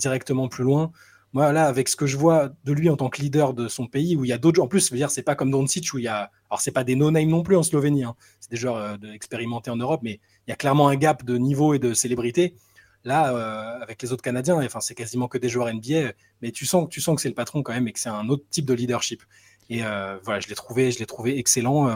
directement 0.00 0.48
plus 0.48 0.64
loin. 0.64 0.90
Moi, 1.32 1.52
là, 1.52 1.66
avec 1.66 1.88
ce 1.88 1.94
que 1.94 2.06
je 2.06 2.16
vois 2.16 2.50
de 2.64 2.72
lui 2.72 2.90
en 2.90 2.96
tant 2.96 3.08
que 3.08 3.22
leader 3.22 3.54
de 3.54 3.68
son 3.68 3.86
pays, 3.86 4.16
où 4.16 4.24
il 4.24 4.28
y 4.28 4.32
a 4.32 4.38
d'autres, 4.38 4.60
en 4.60 4.66
plus, 4.66 4.86
je 4.86 4.90
veux 4.90 4.96
dire, 4.96 5.10
c'est 5.10 5.22
pas 5.22 5.36
comme 5.36 5.52
Doncic 5.52 5.94
où 5.94 5.98
il 5.98 6.04
y 6.04 6.08
a, 6.08 6.32
alors 6.50 6.60
c'est 6.60 6.72
pas 6.72 6.82
des 6.82 6.96
no-name 6.96 7.28
non 7.28 7.44
plus 7.44 7.56
en 7.56 7.62
Slovénie, 7.62 8.02
hein. 8.02 8.16
c'est 8.40 8.50
des 8.50 8.56
joueurs 8.56 8.76
euh, 8.76 8.96
expérimentés 9.14 9.70
en 9.70 9.76
Europe, 9.76 10.00
mais 10.02 10.18
il 10.48 10.50
y 10.50 10.52
a 10.52 10.56
clairement 10.56 10.88
un 10.88 10.96
gap 10.96 11.24
de 11.24 11.36
niveau 11.36 11.72
et 11.72 11.78
de 11.78 11.94
célébrité. 11.94 12.56
Là, 13.04 13.34
euh, 13.34 13.82
avec 13.82 14.02
les 14.02 14.12
autres 14.12 14.22
Canadiens, 14.22 14.56
enfin, 14.62 14.80
c'est 14.80 14.94
quasiment 14.94 15.28
que 15.28 15.38
des 15.38 15.48
joueurs 15.48 15.72
NBA, 15.72 16.12
mais 16.42 16.50
tu 16.50 16.66
sens, 16.66 16.88
tu 16.90 17.00
sens 17.00 17.14
que 17.16 17.22
c'est 17.22 17.28
le 17.28 17.34
patron 17.34 17.62
quand 17.62 17.72
même 17.72 17.88
et 17.88 17.92
que 17.92 18.00
c'est 18.00 18.10
un 18.10 18.28
autre 18.28 18.44
type 18.50 18.66
de 18.66 18.74
leadership. 18.74 19.22
Et 19.70 19.84
euh, 19.84 20.18
voilà, 20.24 20.40
je 20.40 20.48
l'ai 20.48 20.54
trouvé, 20.54 20.90
je 20.90 20.98
l'ai 20.98 21.06
trouvé 21.06 21.38
excellent. 21.38 21.88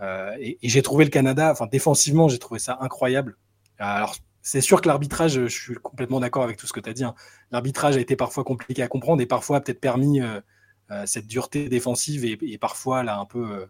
Euh, 0.00 0.36
et, 0.38 0.58
j'ai 0.62 0.82
trouvé 0.82 1.04
le 1.04 1.10
Canada, 1.10 1.50
enfin, 1.52 1.66
défensivement, 1.66 2.28
j'ai 2.28 2.38
trouvé 2.38 2.60
ça 2.60 2.76
incroyable. 2.80 3.36
Alors, 3.78 4.16
c'est 4.46 4.60
sûr 4.60 4.80
que 4.80 4.86
l'arbitrage, 4.86 5.32
je 5.32 5.46
suis 5.46 5.74
complètement 5.74 6.20
d'accord 6.20 6.44
avec 6.44 6.56
tout 6.56 6.68
ce 6.68 6.72
que 6.72 6.78
tu 6.78 6.88
as 6.88 6.92
dit. 6.92 7.02
Hein. 7.02 7.16
L'arbitrage 7.50 7.96
a 7.96 8.00
été 8.00 8.14
parfois 8.14 8.44
compliqué 8.44 8.80
à 8.80 8.86
comprendre 8.86 9.20
et 9.20 9.26
parfois 9.26 9.60
peut-être 9.60 9.80
permis 9.80 10.20
cette 11.04 11.26
dureté 11.26 11.68
défensive 11.68 12.24
et, 12.24 12.58
parfois 12.58 13.00
un 13.00 13.24
peu 13.24 13.66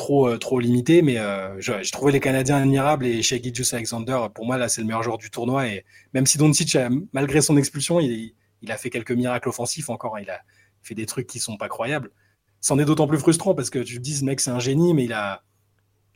trop, 0.00 0.28
euh, 0.28 0.38
trop 0.38 0.60
limité, 0.60 1.02
mais 1.02 1.18
euh, 1.18 1.60
je, 1.60 1.90
trouvais 1.92 2.12
les 2.12 2.20
Canadiens 2.20 2.56
admirables 2.56 3.06
et 3.06 3.22
chez 3.22 3.42
Gijus 3.42 3.74
Alexander, 3.74 4.26
pour 4.34 4.46
moi, 4.46 4.56
là, 4.56 4.68
c'est 4.68 4.80
le 4.80 4.86
meilleur 4.86 5.02
joueur 5.02 5.18
du 5.18 5.30
tournoi. 5.30 5.68
Et 5.68 5.84
même 6.14 6.26
si 6.26 6.38
Doncic, 6.38 6.76
malgré 7.12 7.40
son 7.40 7.56
expulsion, 7.56 8.00
il, 8.00 8.34
a 8.68 8.76
fait 8.76 8.90
quelques 8.90 9.12
miracles 9.12 9.48
offensifs 9.48 9.90
encore. 9.90 10.16
Hein. 10.16 10.22
il 10.22 10.30
a 10.30 10.40
fait 10.82 10.94
des 10.94 11.06
trucs 11.06 11.26
qui 11.26 11.38
sont 11.38 11.56
pas 11.56 11.68
croyables. 11.68 12.10
C'en 12.60 12.78
est 12.78 12.84
d'autant 12.84 13.06
plus 13.06 13.18
frustrant 13.18 13.54
parce 13.54 13.70
que 13.70 13.78
tu 13.78 13.98
dis, 14.00 14.16
ce 14.16 14.24
mec, 14.24 14.40
c'est 14.40 14.50
un 14.50 14.58
génie, 14.58 14.94
mais 14.94 15.04
il 15.04 15.12
a, 15.12 15.42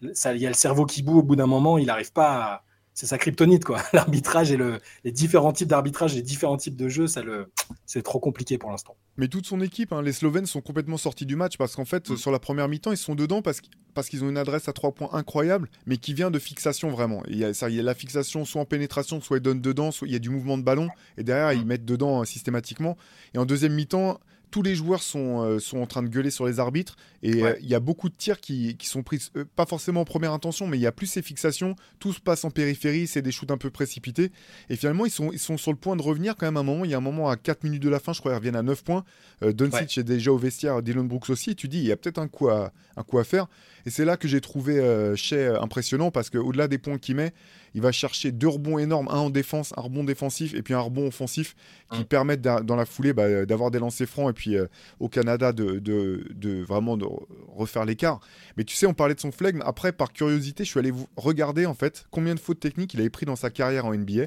il 0.03 0.38
y 0.38 0.47
a 0.47 0.50
le 0.50 0.55
cerveau 0.55 0.87
qui 0.87 1.03
boue 1.03 1.19
au 1.19 1.23
bout 1.23 1.37
d'un 1.37 1.47
moment, 1.47 1.79
il 1.79 1.87
n'arrive 1.87 2.12
pas 2.12 2.43
à, 2.43 2.64
c'est 2.95 3.07
sa 3.07 3.19
kryptonite, 3.19 3.65
quoi. 3.65 3.83
L'arbitrage 3.93 4.53
et 4.53 4.57
le, 4.57 4.81
les 5.03 5.11
différents 5.11 5.53
types 5.53 5.69
d'arbitrage, 5.69 6.15
les 6.15 6.23
différents 6.23 6.57
types 6.57 6.77
de 6.77 6.89
jeux, 6.89 7.09
ça 7.09 7.23
le, 7.23 7.51
c'est 7.87 8.03
trop 8.03 8.21
compliqué 8.21 8.57
pour 8.57 8.71
l'instant. 8.71 8.97
Mais 9.17 9.27
toute 9.27 9.47
son 9.47 9.61
équipe, 9.61 9.93
hein, 9.93 10.01
les 10.01 10.13
Slovènes 10.13 10.47
sont 10.47 10.61
complètement 10.61 10.97
sortis 10.97 11.27
du 11.27 11.35
match 11.35 11.57
parce 11.59 11.75
qu'en 11.75 11.85
fait, 11.85 12.09
mm. 12.09 12.17
sur 12.17 12.31
la 12.31 12.39
première 12.39 12.69
mi-temps, 12.69 12.93
ils 12.93 12.97
sont 12.97 13.17
dedans 13.17 13.43
parce, 13.43 13.61
parce 13.95 14.09
qu'ils 14.09 14.23
ont 14.25 14.29
une 14.29 14.39
adresse 14.39 14.69
à 14.69 14.73
trois 14.73 14.93
points 14.93 15.11
incroyable, 15.13 15.69
mais 15.87 15.97
qui 15.97 16.15
vient 16.15 16.31
de 16.31 16.39
fixation 16.39 16.89
vraiment. 16.91 17.23
Il 17.29 17.37
y, 17.37 17.45
a, 17.45 17.53
ça, 17.53 17.69
il 17.69 17.75
y 17.75 17.81
a 17.81 17.83
la 17.83 17.95
fixation 17.95 18.45
soit 18.45 18.61
en 18.61 18.65
pénétration, 18.65 19.21
soit 19.21 19.39
ils 19.39 19.43
donnent 19.43 19.61
dedans, 19.61 19.91
soit 19.91 20.07
il 20.07 20.13
y 20.13 20.17
a 20.17 20.21
du 20.21 20.31
mouvement 20.31 20.57
de 20.57 20.63
ballon, 20.63 20.89
et 21.19 21.25
derrière, 21.25 21.53
ils 21.53 21.65
mm. 21.65 21.69
mettent 21.69 21.85
dedans 21.85 22.21
euh, 22.21 22.25
systématiquement. 22.25 22.97
Et 23.35 23.39
en 23.39 23.45
deuxième 23.45 23.75
mi-temps, 23.75 24.21
tous 24.55 24.63
les 24.63 24.77
joueurs 24.77 25.03
sont, 25.03 25.43
euh, 25.43 25.59
sont 25.59 25.79
en 25.79 25.87
train 25.87 26.01
de 26.01 26.09
gueuler 26.09 26.31
sur 26.31 26.47
les 26.47 26.61
arbitres 26.61 26.95
et 27.25 27.43
euh, 27.43 27.57
il 27.61 27.67
y 27.67 27.75
a 27.75 27.81
beaucoup 27.81 28.09
de 28.09 28.15
tirs 28.15 28.41
qui, 28.41 28.77
qui 28.77 28.87
sont 28.87 29.03
pris, 29.03 29.19
euh, 29.37 29.45
pas 29.57 29.67
forcément 29.67 30.03
en 30.03 30.05
première 30.05 30.33
intention, 30.33 30.69
mais 30.69 30.79
il 30.79 30.81
y 30.81 30.87
a 30.87 30.93
plus 30.93 31.09
ces 31.09 31.23
fixations, 31.23 31.75
tout 31.99 32.13
se 32.13 32.21
passe 32.21 32.45
en 32.45 32.53
périphérie, 32.53 33.09
c'est 33.09 33.21
des 33.21 33.33
shoots 33.33 33.51
un 33.51 33.59
peu 33.59 33.71
précipités 33.71 34.31
et 34.71 34.77
finalement 34.77 35.07
ils 35.07 35.11
sont, 35.11 35.33
ils 35.33 35.41
sont 35.41 35.57
sur 35.57 35.73
le 35.73 35.77
point 35.77 35.97
de 35.97 36.03
revenir 36.03 36.37
quand 36.37 36.47
même 36.47 36.57
à 36.57 36.61
un 36.61 36.63
moment, 36.63 36.85
il 36.85 36.93
y 36.93 36.95
a 36.95 36.99
un 36.99 37.01
moment 37.01 37.31
à 37.31 37.37
4 37.37 37.65
minutes 37.65 37.83
de 37.83 37.89
la 37.89 37.99
fin, 37.99 38.13
je 38.13 38.21
crois 38.21 38.31
qu'ils 38.31 38.39
reviennent 38.39 38.55
à 38.55 38.63
9 38.63 38.85
points, 38.85 39.05
Doncic 39.43 39.99
est 39.99 40.05
déjà 40.05 40.31
au 40.31 40.39
vestiaire, 40.39 40.83
Dylan 40.83 41.09
Brooks 41.09 41.31
aussi, 41.31 41.51
et 41.51 41.55
tu 41.57 41.67
dis 41.67 41.79
il 41.79 41.87
y 41.87 41.91
a 41.91 41.97
peut-être 41.97 42.19
un 42.19 42.29
coup 42.29 42.49
à, 42.49 42.71
un 42.97 43.03
coup 43.03 43.19
à 43.19 43.25
faire. 43.25 43.49
Et 43.87 43.91
c'est 43.91 44.05
là 44.05 44.17
que 44.17 44.29
j'ai 44.29 44.41
trouvé 44.41 44.81
chez 45.17 45.49
impressionnant 45.61 46.13
parce 46.13 46.31
qu'au-delà 46.31 46.69
des 46.69 46.79
points 46.79 46.99
qu'il 46.99 47.17
met, 47.17 47.35
il 47.75 47.83
va 47.83 47.90
chercher 47.93 48.31
deux 48.31 48.49
rebonds 48.49 48.78
énormes, 48.78 49.09
un 49.09 49.19
en 49.19 49.31
défense, 49.31 49.75
un 49.76 49.81
rebond 49.81 50.04
défensif 50.04 50.54
et 50.54 50.62
puis 50.62 50.75
un 50.75 50.81
rebond 50.81 51.09
offensif 51.09 51.57
qui 51.93 52.00
mmh. 52.00 52.04
permettent 52.04 52.40
dans 52.40 52.76
la 52.76 52.87
foulée 52.87 53.12
bah, 53.12 53.45
d'avoir 53.47 53.71
des 53.73 53.81
lancers 53.81 54.09
francs 54.09 54.31
et 54.31 54.33
puis 54.33 54.57
euh, 54.57 54.66
au 55.00 55.09
Canada 55.09 55.52
de, 55.52 55.81
de, 55.81 56.62
vraiment 56.62 56.97
de 56.97 57.04
refaire 57.49 57.85
l'écart. 57.85 58.21
Mais 58.57 58.64
tu 58.64 58.76
sais, 58.76 58.87
on 58.87 58.95
parlait 58.95 59.14
de 59.14 59.21
son 59.21 59.33
flegme. 59.33 59.61
Après, 59.66 59.93
par 59.93 60.12
curiosité, 60.12 60.64
je 60.64 60.71
suis 60.71 60.78
allé 60.78 60.93
regarder 61.16 61.66
en 61.66 61.75
fait 61.75 62.07
combien 62.11 62.35
de 62.35 62.40
fautes 62.40 62.61
techniques 62.61 62.95
il 62.95 63.00
avait 63.00 63.11
pris 63.11 63.26
dans 63.26 63.37
sa 63.37 63.50
carrière 63.50 63.87
en 63.87 63.95
NBA. 63.95 64.26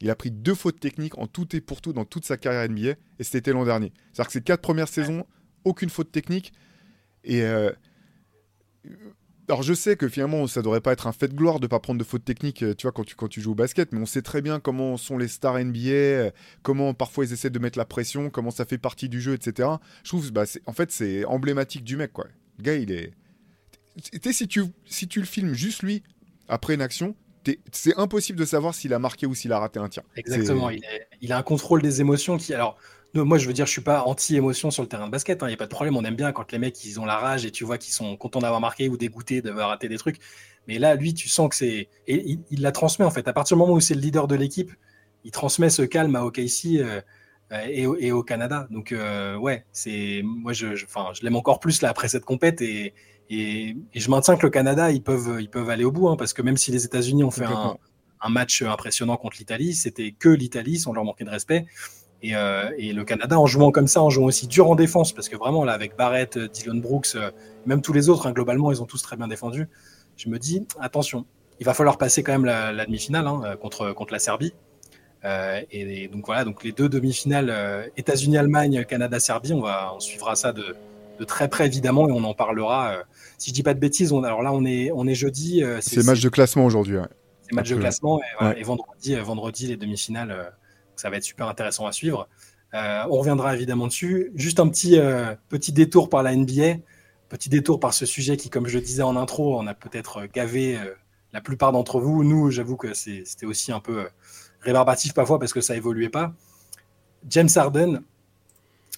Il 0.00 0.10
a 0.10 0.14
pris 0.14 0.30
deux 0.30 0.54
fautes 0.54 0.80
techniques 0.80 1.16
en 1.16 1.26
tout 1.26 1.56
et 1.56 1.60
pour 1.60 1.80
tout 1.80 1.92
dans 1.92 2.04
toute 2.04 2.26
sa 2.26 2.36
carrière 2.36 2.68
NBA 2.68 2.90
et 3.18 3.24
c'était 3.24 3.52
l'an 3.52 3.64
dernier. 3.64 3.92
C'est-à-dire 4.12 4.26
que 4.26 4.32
ces 4.32 4.42
quatre 4.42 4.60
premières 4.60 4.88
saisons, 4.88 5.24
aucune 5.64 5.88
faute 5.88 6.12
technique. 6.12 6.52
Et 7.24 7.42
euh, 7.42 7.70
alors 9.48 9.62
je 9.62 9.74
sais 9.74 9.96
que 9.96 10.08
finalement 10.08 10.46
ça 10.46 10.62
devrait 10.62 10.80
pas 10.80 10.92
être 10.92 11.06
un 11.06 11.12
fait 11.12 11.28
de 11.28 11.34
gloire 11.34 11.60
de 11.60 11.66
pas 11.66 11.80
prendre 11.80 11.98
de 11.98 12.04
fautes 12.04 12.24
techniques, 12.24 12.62
euh, 12.62 12.74
tu 12.74 12.82
vois, 12.82 12.92
quand 12.92 13.04
tu, 13.04 13.14
quand 13.14 13.28
tu 13.28 13.40
joues 13.40 13.52
au 13.52 13.54
basket, 13.54 13.92
mais 13.92 14.00
on 14.00 14.06
sait 14.06 14.22
très 14.22 14.42
bien 14.42 14.60
comment 14.60 14.96
sont 14.96 15.18
les 15.18 15.28
stars 15.28 15.58
NBA, 15.58 15.88
euh, 15.88 16.30
comment 16.62 16.94
parfois 16.94 17.24
ils 17.24 17.32
essaient 17.32 17.50
de 17.50 17.58
mettre 17.58 17.78
la 17.78 17.84
pression, 17.84 18.30
comment 18.30 18.50
ça 18.50 18.64
fait 18.64 18.78
partie 18.78 19.08
du 19.08 19.20
jeu, 19.20 19.34
etc. 19.34 19.68
Je 20.04 20.08
trouve, 20.08 20.30
bah, 20.32 20.44
en 20.66 20.72
fait, 20.72 20.90
c'est 20.92 21.24
emblématique 21.24 21.84
du 21.84 21.96
mec, 21.96 22.12
quoi. 22.12 22.26
Le 22.58 22.62
gars, 22.62 22.74
il 22.74 22.92
est... 22.92 23.12
Tu 24.22 24.32
si 24.32 24.48
tu, 24.48 24.64
si 24.86 25.06
tu 25.06 25.20
le 25.20 25.26
filmes 25.26 25.52
juste 25.52 25.82
lui, 25.82 26.02
après 26.48 26.74
une 26.74 26.80
action, 26.80 27.14
c'est 27.72 27.98
impossible 27.98 28.38
de 28.38 28.44
savoir 28.44 28.74
s'il 28.74 28.94
a 28.94 28.98
marqué 28.98 29.26
ou 29.26 29.34
s'il 29.34 29.52
a 29.52 29.58
raté 29.58 29.78
un 29.78 29.88
tir. 29.88 30.02
Exactement, 30.16 30.70
il, 30.70 30.80
il, 31.20 31.32
a 31.32 31.38
un 31.38 31.42
contrôle 31.42 31.82
des 31.82 32.00
émotions 32.00 32.38
qui... 32.38 32.54
Alors, 32.54 32.78
moi, 33.14 33.36
je 33.36 33.46
veux 33.46 33.52
dire, 33.52 33.66
je 33.66 33.70
suis 33.70 33.82
pas 33.82 34.02
anti-émotion 34.04 34.70
sur 34.70 34.82
le 34.82 34.88
terrain 34.88 35.06
de 35.06 35.10
basket. 35.10 35.38
Il 35.40 35.44
hein, 35.44 35.48
n'y 35.48 35.54
a 35.54 35.58
pas 35.58 35.66
de 35.66 35.70
problème. 35.70 35.96
On 35.96 36.04
aime 36.04 36.14
bien 36.16 36.32
quand 36.32 36.50
les 36.50 36.58
mecs, 36.58 36.82
ils 36.84 36.98
ont 36.98 37.04
la 37.04 37.16
rage 37.16 37.44
et 37.44 37.50
tu 37.50 37.64
vois 37.64 37.76
qu'ils 37.76 37.92
sont 37.92 38.16
contents 38.16 38.40
d'avoir 38.40 38.60
marqué 38.60 38.88
ou 38.88 38.96
dégoûtés 38.96 39.42
d'avoir 39.42 39.68
raté 39.68 39.88
des 39.88 39.98
trucs. 39.98 40.18
Mais 40.66 40.78
là, 40.78 40.94
lui, 40.94 41.12
tu 41.12 41.28
sens 41.28 41.50
que 41.50 41.56
c'est. 41.56 41.88
Et 42.06 42.38
il, 42.50 42.62
la 42.62 42.72
transmet, 42.72 43.04
en 43.04 43.10
fait. 43.10 43.28
À 43.28 43.32
partir 43.32 43.56
du 43.56 43.60
moment 43.60 43.74
où 43.74 43.80
c'est 43.80 43.94
le 43.94 44.00
leader 44.00 44.28
de 44.28 44.34
l'équipe, 44.34 44.72
il 45.24 45.30
transmet 45.30 45.68
ce 45.68 45.82
calme 45.82 46.16
à 46.16 46.24
OKC 46.24 46.76
euh, 46.76 47.00
et, 47.66 47.82
et, 47.82 48.12
au 48.12 48.22
Canada. 48.22 48.66
Donc, 48.70 48.92
euh, 48.92 49.36
ouais, 49.36 49.66
c'est. 49.72 50.22
Moi, 50.24 50.54
je, 50.54 50.74
je, 50.74 50.86
je 50.86 51.22
l'aime 51.22 51.36
encore 51.36 51.60
plus 51.60 51.82
là 51.82 51.90
après 51.90 52.08
cette 52.08 52.24
compète 52.24 52.62
et, 52.62 52.94
et, 53.28 53.76
je 53.94 54.10
maintiens 54.10 54.36
que 54.36 54.46
le 54.46 54.50
Canada, 54.50 54.90
ils 54.90 55.02
peuvent, 55.02 55.38
ils 55.40 55.50
peuvent 55.50 55.68
aller 55.68 55.84
au 55.84 55.92
bout. 55.92 56.08
Hein, 56.08 56.16
parce 56.16 56.32
que 56.32 56.40
même 56.40 56.56
si 56.56 56.70
les 56.70 56.86
États-Unis 56.86 57.24
ont 57.24 57.30
fait 57.30 57.44
un, 57.44 57.76
un 58.22 58.28
match 58.30 58.62
impressionnant 58.62 59.16
contre 59.16 59.36
l'Italie, 59.38 59.74
c'était 59.74 60.12
que 60.12 60.28
l'Italie, 60.28 60.78
sans 60.78 60.92
leur 60.92 61.04
manquer 61.04 61.24
de 61.24 61.30
respect. 61.30 61.66
Euh, 62.24 62.70
et, 62.78 62.92
le 62.92 63.04
Canada, 63.04 63.38
en 63.38 63.46
jouant 63.46 63.72
comme 63.72 63.88
ça, 63.88 64.02
en 64.02 64.10
jouant 64.10 64.26
aussi 64.26 64.46
dur 64.46 64.70
en 64.70 64.76
défense, 64.76 65.12
parce 65.12 65.28
que 65.28 65.36
vraiment, 65.36 65.64
là, 65.64 65.72
avec 65.72 65.96
Barrett, 65.96 66.36
euh, 66.36 66.48
Dylan 66.48 66.80
Brooks, 66.80 67.14
euh, 67.14 67.30
même 67.66 67.82
tous 67.82 67.92
les 67.92 68.08
autres, 68.08 68.26
hein, 68.26 68.32
globalement, 68.32 68.70
ils 68.70 68.80
ont 68.80 68.86
tous 68.86 69.02
très 69.02 69.16
bien 69.16 69.28
défendu. 69.28 69.68
Je 70.16 70.28
me 70.28 70.38
dis, 70.38 70.66
attention, 70.80 71.26
il 71.58 71.66
va 71.66 71.74
falloir 71.74 71.98
passer 71.98 72.22
quand 72.22 72.32
même 72.32 72.44
la, 72.44 72.86
demi-finale 72.86 73.26
hein, 73.26 73.56
contre, 73.60 73.92
contre 73.92 74.12
la 74.12 74.18
Serbie. 74.18 74.52
et, 75.24 76.08
donc 76.08 76.26
voilà, 76.26 76.44
donc 76.44 76.62
les 76.64 76.72
deux 76.72 76.88
demi-finales, 76.88 77.90
États-Unis-Allemagne, 77.96 78.84
Canada-Serbie, 78.84 79.52
on, 79.52 79.60
va, 79.60 79.92
on 79.94 80.00
suivra 80.00 80.34
ça 80.34 80.52
de, 80.52 80.76
de, 81.18 81.24
très 81.24 81.48
près 81.48 81.66
évidemment 81.66 82.08
et 82.08 82.12
on 82.12 82.24
en 82.24 82.34
parlera. 82.34 83.04
si 83.38 83.50
je 83.50 83.54
dis 83.54 83.62
pas 83.62 83.74
de 83.74 83.80
bêtises, 83.80 84.12
on, 84.12 84.22
alors 84.22 84.42
là 84.42 84.52
on 84.52 84.64
est, 84.64 84.90
on 84.92 85.06
est 85.06 85.14
jeudi. 85.14 85.62
c'est 85.80 86.04
match 86.04 86.20
de 86.20 86.28
classement 86.28 86.66
aujourd'hui. 86.66 86.98
C'est 87.42 87.54
match 87.54 87.70
de 87.70 87.76
classement 87.76 88.20
et, 88.20 88.60
et 88.60 88.62
vendredi, 88.64 89.14
vendredi 89.16 89.68
les 89.68 89.76
demi-finales 89.76 90.52
ça 91.02 91.10
va 91.10 91.16
être 91.16 91.24
super 91.24 91.48
intéressant 91.48 91.86
à 91.86 91.92
suivre. 91.92 92.28
Euh, 92.74 93.02
on 93.10 93.18
reviendra 93.18 93.56
évidemment 93.56 93.88
dessus. 93.88 94.30
Juste 94.36 94.60
un 94.60 94.68
petit, 94.68 95.00
euh, 95.00 95.34
petit 95.48 95.72
détour 95.72 96.08
par 96.08 96.22
la 96.22 96.36
NBA, 96.36 96.76
petit 97.28 97.48
détour 97.48 97.80
par 97.80 97.92
ce 97.92 98.06
sujet 98.06 98.36
qui, 98.36 98.50
comme 98.50 98.68
je 98.68 98.78
le 98.78 98.84
disais 98.84 99.02
en 99.02 99.16
intro, 99.16 99.58
on 99.58 99.66
a 99.66 99.74
peut-être 99.74 100.26
gavé 100.32 100.78
euh, 100.78 100.94
la 101.32 101.40
plupart 101.40 101.72
d'entre 101.72 101.98
vous. 101.98 102.22
Nous, 102.22 102.52
j'avoue 102.52 102.76
que 102.76 102.94
c'était 102.94 103.46
aussi 103.46 103.72
un 103.72 103.80
peu 103.80 104.08
rébarbatif 104.60 105.12
parfois 105.12 105.40
parce 105.40 105.52
que 105.52 105.60
ça 105.60 105.74
évoluait 105.74 106.08
pas. 106.08 106.34
James 107.28 107.50
Harden, 107.54 108.02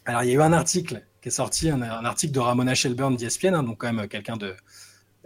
alors 0.05 0.25
il 0.25 0.29
y 0.29 0.33
a 0.33 0.35
eu 0.35 0.43
un 0.43 0.53
article 0.53 1.07
qui 1.23 1.29
est 1.29 1.33
sorti, 1.33 1.71
un, 1.71 1.81
article 1.81 2.35
de 2.35 2.41
Ramona 2.41 2.75
Shelburne 2.75 3.17
d'ESPN, 3.17 3.55
hein, 3.55 3.63
donc 3.63 3.79
quand 3.79 3.91
même 3.91 4.09
quelqu'un 4.09 4.37
de 4.37 4.55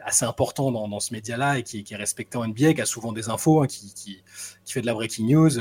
assez 0.05 0.25
important 0.25 0.71
dans, 0.71 1.01
ce 1.01 1.13
média-là 1.13 1.59
et 1.59 1.65
qui, 1.65 1.85
est 1.91 1.97
respecté 1.97 2.39
en 2.39 2.47
NBA, 2.47 2.75
qui 2.75 2.81
a 2.81 2.87
souvent 2.87 3.13
des 3.13 3.31
infos, 3.31 3.63
hein, 3.63 3.67
qui, 3.67 4.23
fait 4.65 4.81
de 4.81 4.87
la 4.87 4.95
breaking 4.95 5.27
news 5.27 5.59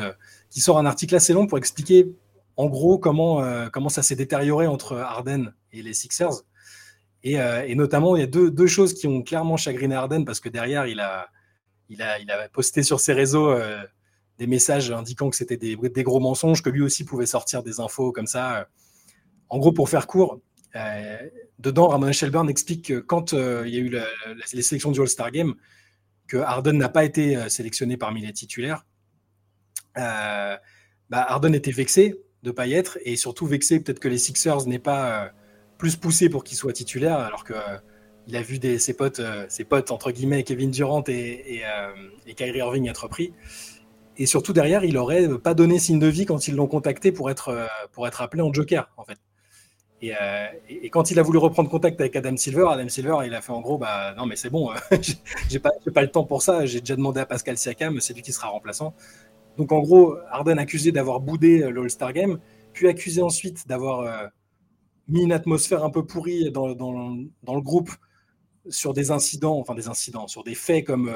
qui 0.57 0.61
sort 0.61 0.79
un 0.79 0.87
article 0.87 1.15
assez 1.15 1.33
long 1.33 1.45
pour 1.45 1.59
expliquer 1.59 2.15
en 2.55 2.65
gros 2.65 2.97
comment, 2.97 3.43
euh, 3.43 3.69
comment 3.69 3.89
ça 3.89 4.01
s'est 4.01 4.15
détérioré 4.15 4.65
entre 4.65 4.97
Harden 4.97 5.53
et 5.71 5.83
les 5.83 5.93
Sixers. 5.93 6.33
Et, 7.21 7.39
euh, 7.39 7.63
et 7.67 7.75
notamment, 7.75 8.15
il 8.15 8.21
y 8.21 8.23
a 8.23 8.27
deux, 8.27 8.49
deux, 8.49 8.65
choses 8.65 8.95
qui 8.95 9.05
ont 9.05 9.21
clairement 9.21 9.55
chagriné 9.55 9.93
Harden 9.93 10.25
parce 10.25 10.39
que 10.39 10.49
derrière, 10.49 10.87
il 10.87 10.99
a, 10.99 11.29
il 11.89 12.01
a, 12.01 12.17
il 12.17 12.31
a 12.31 12.49
posté 12.49 12.81
sur 12.81 12.99
ses 12.99 13.13
réseaux 13.13 13.51
euh, 13.51 13.83
des 14.39 14.47
messages 14.47 14.89
indiquant 14.89 15.29
que 15.29 15.35
c'était 15.35 15.57
des, 15.57 15.75
des, 15.75 16.03
gros 16.03 16.19
mensonges, 16.19 16.63
que 16.63 16.71
lui 16.71 16.81
aussi 16.81 17.05
pouvait 17.05 17.27
sortir 17.27 17.61
des 17.61 17.79
infos 17.79 18.11
comme 18.11 18.25
ça. 18.25 18.67
En 19.49 19.59
gros, 19.59 19.73
pour 19.73 19.89
faire 19.89 20.07
court, 20.07 20.41
dedans, 21.59 21.89
Ramon 21.89 22.11
Shelburne 22.13 22.49
explique 22.49 22.85
que 22.85 22.97
quand 22.97 23.33
il 23.33 23.69
y 23.69 23.77
a 23.77 23.79
eu 23.79 23.95
les 24.53 24.63
sélections 24.63 24.89
du 24.89 25.01
All-Star 25.01 25.29
Game, 25.29 25.53
que 26.25 26.37
Harden 26.37 26.79
n'a 26.79 26.89
pas 26.89 27.03
été 27.03 27.47
sélectionné 27.47 27.95
parmi 27.95 28.25
les 28.25 28.33
titulaires 28.33 28.83
bah, 29.97 31.25
Harden 31.29 31.53
était 31.53 31.71
vexé 31.71 32.21
de 32.43 32.49
ne 32.49 32.51
pas 32.53 32.67
y 32.67 32.73
être 32.73 32.97
et 33.03 33.15
surtout 33.15 33.45
vexé 33.45 33.79
peut-être 33.79 33.99
que 33.99 34.07
les 34.07 34.17
Sixers 34.17 34.67
n'aient 34.67 34.79
pas 34.79 35.23
euh, 35.23 35.29
plus 35.77 35.95
poussé 35.95 36.29
pour 36.29 36.43
qu'il 36.43 36.57
soit 36.57 36.73
titulaire 36.73 37.17
alors 37.17 37.43
que 37.43 37.53
euh, 37.53 37.77
il 38.27 38.35
a 38.35 38.41
vu 38.41 38.59
ses 38.77 38.93
potes, 38.93 39.21
ses 39.47 39.63
potes 39.63 39.89
entre 39.89 40.11
guillemets 40.11 40.43
Kevin 40.43 40.69
Durant 40.69 41.01
et, 41.07 41.61
Kyrie 42.35 42.57
Irving 42.57 42.89
être 42.89 43.07
pris. 43.07 43.31
Et 44.17 44.25
surtout 44.25 44.51
derrière, 44.51 44.83
il 44.83 44.97
aurait 44.97 45.29
pas 45.39 45.53
donné 45.53 45.79
signe 45.79 45.97
de 45.97 46.07
vie 46.07 46.25
quand 46.25 46.45
ils 46.49 46.55
l'ont 46.55 46.67
contacté 46.67 47.13
pour 47.13 47.29
être, 47.29 47.69
pour 47.93 48.05
être 48.05 48.21
appelé 48.21 48.41
en 48.41 48.51
joker 48.51 48.91
en 48.97 49.05
fait. 49.05 49.17
Et, 50.01 50.11
et, 50.67 50.89
quand 50.89 51.09
il 51.09 51.19
a 51.19 51.21
voulu 51.21 51.37
reprendre 51.37 51.69
contact 51.69 52.01
avec 52.01 52.17
Adam 52.17 52.35
Silver, 52.35 52.65
Adam 52.69 52.89
Silver, 52.89 53.19
il 53.25 53.33
a 53.33 53.39
fait 53.39 53.53
en 53.53 53.61
gros, 53.61 53.77
bah 53.77 54.13
non 54.17 54.25
mais 54.25 54.35
c'est 54.35 54.49
bon, 54.49 54.71
j'ai 55.49 55.59
pas, 55.59 55.71
pas 55.93 56.01
le 56.01 56.09
temps 56.09 56.25
pour 56.25 56.41
ça. 56.41 56.65
J'ai 56.65 56.81
déjà 56.81 56.97
demandé 56.97 57.21
à 57.21 57.25
Pascal 57.25 57.57
Siakam, 57.57 58.01
c'est 58.01 58.13
lui 58.13 58.23
qui 58.23 58.33
sera 58.33 58.49
remplaçant. 58.49 58.93
Donc 59.57 59.71
en 59.71 59.79
gros, 59.79 60.15
Harden 60.29 60.57
accusé 60.57 60.91
d'avoir 60.91 61.19
boudé 61.19 61.63
euh, 61.63 61.71
l'All-Star 61.71 62.13
Game, 62.13 62.39
puis 62.73 62.87
accusé 62.87 63.21
ensuite 63.21 63.67
d'avoir 63.67 64.01
euh, 64.01 64.27
mis 65.07 65.23
une 65.23 65.31
atmosphère 65.31 65.83
un 65.83 65.89
peu 65.89 66.05
pourrie 66.05 66.51
dans, 66.51 66.67
le 66.67 67.61
groupe 67.61 67.89
sur 68.69 68.93
des 68.93 69.11
incidents, 69.11 69.57
enfin 69.57 69.73
des 69.73 69.87
incidents, 69.87 70.27
sur 70.27 70.43
des 70.43 70.55
faits 70.55 70.85
comme 70.85 71.11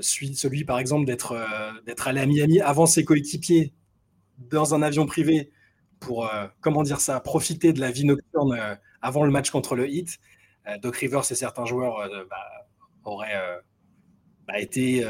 celui, 0.00 0.64
par 0.64 0.78
exemple 0.78 1.04
d'être 1.04 1.36
d'être 1.84 2.08
allé 2.08 2.20
à 2.20 2.26
Miami 2.26 2.60
avant 2.60 2.86
ses 2.86 3.04
coéquipiers 3.04 3.74
dans 4.38 4.74
un 4.74 4.80
avion 4.80 5.04
privé 5.04 5.50
pour, 5.98 6.30
comment 6.60 6.84
dire 6.84 7.00
ça, 7.00 7.18
profiter 7.18 7.72
de 7.72 7.80
la 7.80 7.90
vie 7.90 8.04
nocturne 8.04 8.78
avant 9.02 9.24
le 9.24 9.32
match 9.32 9.50
contre 9.50 9.74
le 9.74 9.88
Heat. 9.90 10.18
Doc 10.80 10.96
Rivers 10.96 11.30
et 11.30 11.34
certains 11.34 11.66
joueurs 11.66 12.08
bah, 12.30 12.66
auraient 13.04 13.60
bah, 14.46 14.60
été 14.60 15.04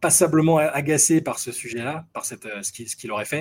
passablement 0.00 0.58
agacé 0.58 1.20
par 1.20 1.38
ce 1.38 1.52
sujet-là, 1.52 2.06
par 2.12 2.24
euh, 2.32 2.62
ce 2.62 2.96
qu'il 2.96 3.12
aurait 3.12 3.24
fait. 3.26 3.40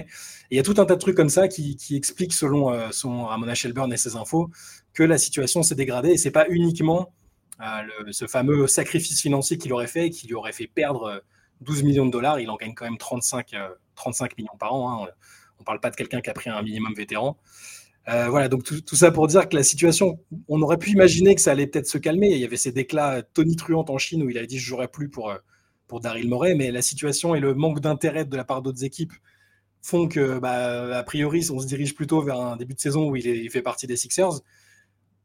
Et 0.52 0.56
il 0.56 0.58
y 0.58 0.60
a 0.60 0.63
tout 0.63 0.76
un 0.78 0.86
tas 0.86 0.95
de 0.95 1.00
trucs 1.00 1.15
comme 1.15 1.30
ça 1.30 1.48
qui, 1.48 1.76
qui 1.78 1.95
expliquent, 1.95 2.34
selon 2.34 2.72
euh, 2.72 2.89
son 2.91 3.26
Ramona 3.26 3.56
Shelburne 3.56 3.93
et 3.93 3.98
ses 3.98 4.15
infos, 4.15 4.50
que 4.93 5.04
la 5.04 5.17
situation 5.17 5.63
s'est 5.63 5.76
dégradée. 5.76 6.10
Et 6.10 6.17
c'est 6.17 6.32
pas 6.32 6.48
uniquement 6.50 7.13
euh, 7.62 8.12
ce 8.12 8.28
fameux 8.28 8.67
sacrifice 8.67 9.22
financier 9.22 9.58
qu'il 9.58 9.72
aurait 9.74 9.88
fait, 9.88 10.10
qui 10.10 10.28
lui 10.28 10.36
aurait 10.36 10.52
fait 10.52 10.67
perdre 10.67 11.24
12 11.62 11.84
millions 11.84 12.06
de 12.06 12.12
dollars. 12.12 12.39
Il 12.39 12.50
en 12.50 12.58
gagne 12.58 12.74
quand 12.74 12.86
même 12.86 12.98
35, 12.98 13.56
35 13.95 14.38
millions 14.38 14.58
par 14.60 14.74
an. 14.74 15.04
Hein. 15.06 15.08
On 15.60 15.62
ne 15.62 15.65
parle 15.65 15.80
pas 15.80 15.89
de 15.89 15.95
quelqu'un 15.95 16.19
qui 16.19 16.30
a 16.30 16.34
pris 16.34 16.50
un 16.50 16.62
minimum 16.62 16.93
vétéran. 16.93 17.38
voilà, 18.06 18.50
donc 18.50 18.63
tout, 18.63 18.82
tout, 18.82 18.95
ça 18.95 19.12
pour 19.12 19.28
dire 19.28 19.48
que 19.48 19.56
la 19.56 19.63
situation, 19.63 20.19
on 20.50 20.62
aurait 20.62 20.78
pu 20.78 20.89
imaginer 20.91 21.36
que 21.36 21.41
ça 21.41 21.52
allait 21.52 21.67
peut-être 21.67 21.88
se 21.88 21.98
calmer. 21.98 22.32
Il 22.32 22.39
y 22.39 22.45
avait 22.45 22.58
ces 22.58 22.72
déclats 22.74 23.22
tonitruantes 23.34 23.89
en 23.89 23.98
Chine 23.98 24.24
où 24.24 24.30
il 24.30 24.38
a 24.38 24.45
dit 24.45 24.58
je 24.58 24.65
jouerai 24.65 24.88
plus 24.88 25.10
pour, 25.10 25.34
pour 25.89 25.99
Daryl 25.99 26.30
Morey, 26.30 26.56
mais 26.56 26.71
la 26.71 26.82
situation 26.82 27.36
et 27.36 27.41
le 27.41 27.54
manque 27.54 27.82
d'intérêt 27.82 28.23
de 28.23 28.38
la 28.38 28.45
part 28.45 28.62
d'autres 28.62 28.86
équipes 28.86 29.12
font 29.82 30.08
que, 30.08 30.39
bah, 30.39 30.97
a 30.97 31.04
priori, 31.04 31.45
on 31.52 31.60
se 31.60 31.65
dirige 31.65 31.95
plutôt 31.95 32.21
vers 32.21 32.39
un 32.39 32.56
début 32.56 32.75
de 32.75 32.80
saison 32.80 33.10
où 33.10 33.15
il, 33.15 33.49
fait 33.49 33.62
partie 33.62 33.88
des 33.88 33.97
Sixers. 33.97 34.41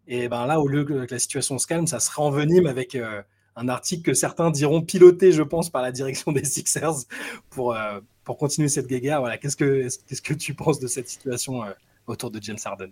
Et 0.07 0.29
ben 0.29 0.47
là, 0.47 0.61
au 0.61 0.67
lieu 0.67 0.85
que 0.85 1.07
la 1.09 1.19
situation 1.19 1.59
se 1.59 1.67
calme, 1.67 1.87
ça 1.87 2.01
se 2.01 2.11
renvenime 2.11 2.67
avec 2.67 2.95
euh, 2.95 3.23
un 3.57 3.69
article 3.69 4.03
que 4.03 4.15
certains 4.15 4.51
diront 4.51 4.83
piloté, 4.83 5.33
je 5.33 5.43
pense, 5.43 5.71
par 5.71 5.83
la 5.83 5.93
direction 5.93 6.33
des 6.33 6.45
Sixers 6.45 7.05
pour, 7.51 7.75
euh, 7.75 8.01
pour 8.25 8.39
continuer 8.39 8.69
cette 8.69 8.87
guéguerre. 8.87 9.21
Voilà. 9.21 9.39
Qu'est-ce 9.39 9.57
que, 9.57 9.89
qu'est-ce 10.07 10.23
que 10.23 10.35
tu 10.35 10.55
penses 10.55 10.81
de 10.81 10.87
cette 10.87 11.09
situation 11.09 11.63
euh, 11.63 11.71
autour 12.07 12.31
de 12.31 12.43
James 12.43 12.59
Harden? 12.65 12.91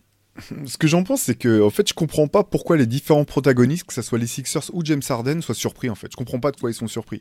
Ce 0.66 0.78
que 0.78 0.86
j'en 0.86 1.04
pense, 1.04 1.22
c'est 1.22 1.34
que 1.34 1.62
en 1.62 1.70
fait, 1.70 1.88
je 1.88 1.94
comprends 1.94 2.26
pas 2.28 2.42
pourquoi 2.42 2.76
les 2.76 2.86
différents 2.86 3.26
protagonistes, 3.26 3.84
que 3.84 3.92
ce 3.92 4.02
soit 4.02 4.18
les 4.18 4.26
Sixers 4.26 4.70
ou 4.72 4.82
James 4.84 5.02
Harden, 5.06 5.42
soient 5.42 5.54
surpris. 5.54 5.90
En 5.90 5.94
fait, 5.94 6.08
je 6.10 6.16
comprends 6.16 6.40
pas 6.40 6.50
de 6.50 6.56
quoi 6.56 6.70
ils 6.70 6.74
sont 6.74 6.88
surpris. 6.88 7.20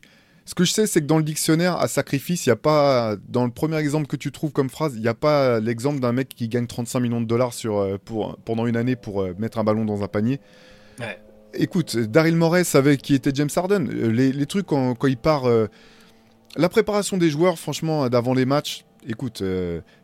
Ce 0.52 0.54
que 0.54 0.66
je 0.66 0.74
sais, 0.74 0.86
c'est 0.86 1.00
que 1.00 1.06
dans 1.06 1.18
le 1.18 1.24
dictionnaire, 1.24 1.78
à 1.78 1.88
sacrifice, 1.88 2.46
il 2.46 2.50
n'y 2.50 2.52
a 2.52 2.58
pas, 2.58 3.16
dans 3.30 3.46
le 3.46 3.52
premier 3.52 3.78
exemple 3.78 4.08
que 4.08 4.18
tu 4.18 4.34
trouves 4.34 4.52
comme 4.52 4.70
phrase, 4.70 4.96
il 4.98 5.02
n'y 5.02 5.08
a 5.08 5.14
pas 5.14 5.62
l'exemple 5.62 6.02
d'un 6.02 6.12
mec 6.12 6.28
qui 6.28 6.50
gagne 6.50 6.68
35 6.68 7.00
millions 7.00 7.22
de 7.22 7.26
dollars 7.26 7.54
sur, 7.54 7.78
euh, 7.78 7.98
pour, 8.04 8.38
pendant 8.44 8.66
une 8.68 8.76
année 8.76 8.98
pour 8.98 9.22
euh, 9.22 9.34
mettre 9.40 9.60
un 9.60 9.64
ballon 9.64 9.86
dans 9.86 10.04
un 10.04 10.10
panier. 10.10 10.42
Écoute, 11.54 11.96
Daryl 11.96 12.36
Morey 12.36 12.66
savait 12.66 12.98
qui 12.98 13.14
était 13.14 13.32
James 13.34 13.50
Harden. 13.56 13.88
Euh, 13.88 14.12
les, 14.12 14.46
trucs 14.46 14.66
quand, 14.66 14.94
quand 14.94 15.08
il 15.08 15.16
part. 15.16 15.46
la 16.58 16.68
préparation 16.68 17.16
des 17.16 17.30
joueurs, 17.30 17.58
franchement, 17.58 18.10
d'avant 18.10 18.34
les 18.34 18.46
matchs, 18.46 18.84
écoute, 19.08 19.44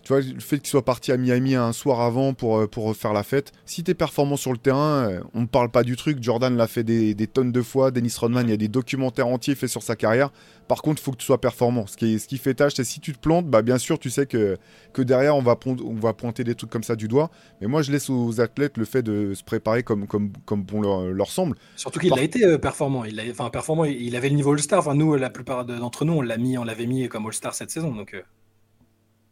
tu 0.08 0.14
vois, 0.14 0.22
le 0.22 0.40
fait 0.40 0.60
qu'il 0.60 0.70
soit 0.70 0.86
parti 0.86 1.12
à 1.12 1.18
Miami 1.18 1.56
un 1.56 1.74
soir 1.74 2.00
avant 2.00 2.34
pour, 2.34 2.60
euh, 2.60 2.66
pour 2.66 2.96
faire 2.96 3.12
la 3.12 3.24
fête, 3.24 3.52
si 3.66 3.84
tu 3.84 3.92
es 3.92 3.94
performant 3.94 4.38
sur 4.38 4.54
le 4.54 4.58
terrain, 4.58 5.10
euh, 5.10 5.20
on 5.34 5.42
ne 5.42 5.48
parle 5.48 5.70
pas 5.70 5.84
du 5.84 5.98
truc. 5.98 6.24
Jordan 6.24 6.56
l'a 6.56 6.68
fait 6.68 6.86
des, 6.86 7.28
tonnes 7.28 7.52
de 7.52 7.62
fois. 7.62 7.92
Dennis 7.92 8.16
Rodman, 8.18 8.48
il 8.48 8.52
y 8.52 8.54
a 8.54 8.58
des 8.58 8.70
documentaires 8.70 9.28
entiers 9.28 9.56
faits 9.56 9.70
sur 9.70 9.84
sa 9.84 9.98
carrière. 9.98 10.30
Par 10.70 10.82
contre, 10.82 11.02
il 11.02 11.04
faut 11.04 11.12
que 11.12 11.18
tu 11.18 11.26
sois 11.26 11.42
performant. 11.42 11.88
Ce 11.88 11.98
qui, 11.98 12.20
ce 12.20 12.28
qui 12.30 12.38
fait 12.38 12.54
tâche, 12.54 12.72
c'est 12.78 12.86
si 12.86 13.02
tu 13.02 13.12
te 13.12 13.20
plantes, 13.20 13.48
bah, 13.48 13.62
bien 13.62 13.78
sûr, 13.78 14.00
tu 14.00 14.10
sais 14.10 14.28
que, 14.28 14.58
que 14.94 15.02
derrière, 15.02 15.36
on 15.36 15.42
va, 15.42 15.60
on 15.66 15.96
va 15.96 16.14
pointer 16.14 16.46
des 16.46 16.56
trucs 16.56 16.70
comme 16.70 16.84
ça 16.84 16.96
du 16.96 17.10
doigt. 17.10 17.30
Mais 17.60 17.68
moi, 17.68 17.82
je 17.82 17.92
laisse 17.92 18.10
aux 18.10 18.40
athlètes 18.40 18.78
le 18.78 18.86
fait 18.86 19.02
de 19.02 19.34
se 19.34 19.44
préparer 19.44 19.84
comme, 19.84 20.08
comme, 20.08 20.32
comme 20.46 20.64
bon 20.64 20.80
leur, 21.12 21.28
semble. 21.28 21.58
Surtout 21.76 22.00
qu'il 22.00 22.14
a 22.14 22.24
été 22.24 22.46
euh, 22.46 22.58
performant. 22.58 23.04
Il, 23.04 23.20
a, 23.20 23.24
enfin, 23.30 23.50
performant. 23.50 23.84
Il 23.84 24.16
avait 24.16 24.30
le 24.30 24.36
niveau 24.36 24.54
All-Star. 24.54 24.80
Enfin, 24.80 24.96
nous, 24.96 25.18
la 25.18 25.30
plupart 25.30 25.66
d'entre 25.66 26.06
nous, 26.06 26.14
on 26.14 26.22
l'a 26.22 26.38
mis, 26.38 26.58
on 26.58 26.64
l'avait 26.64 26.86
mis 26.86 27.10
comme 27.10 27.26
All-Star 27.26 27.54
cette 27.54 27.72
saison. 27.72 27.94
Donc. 27.94 28.16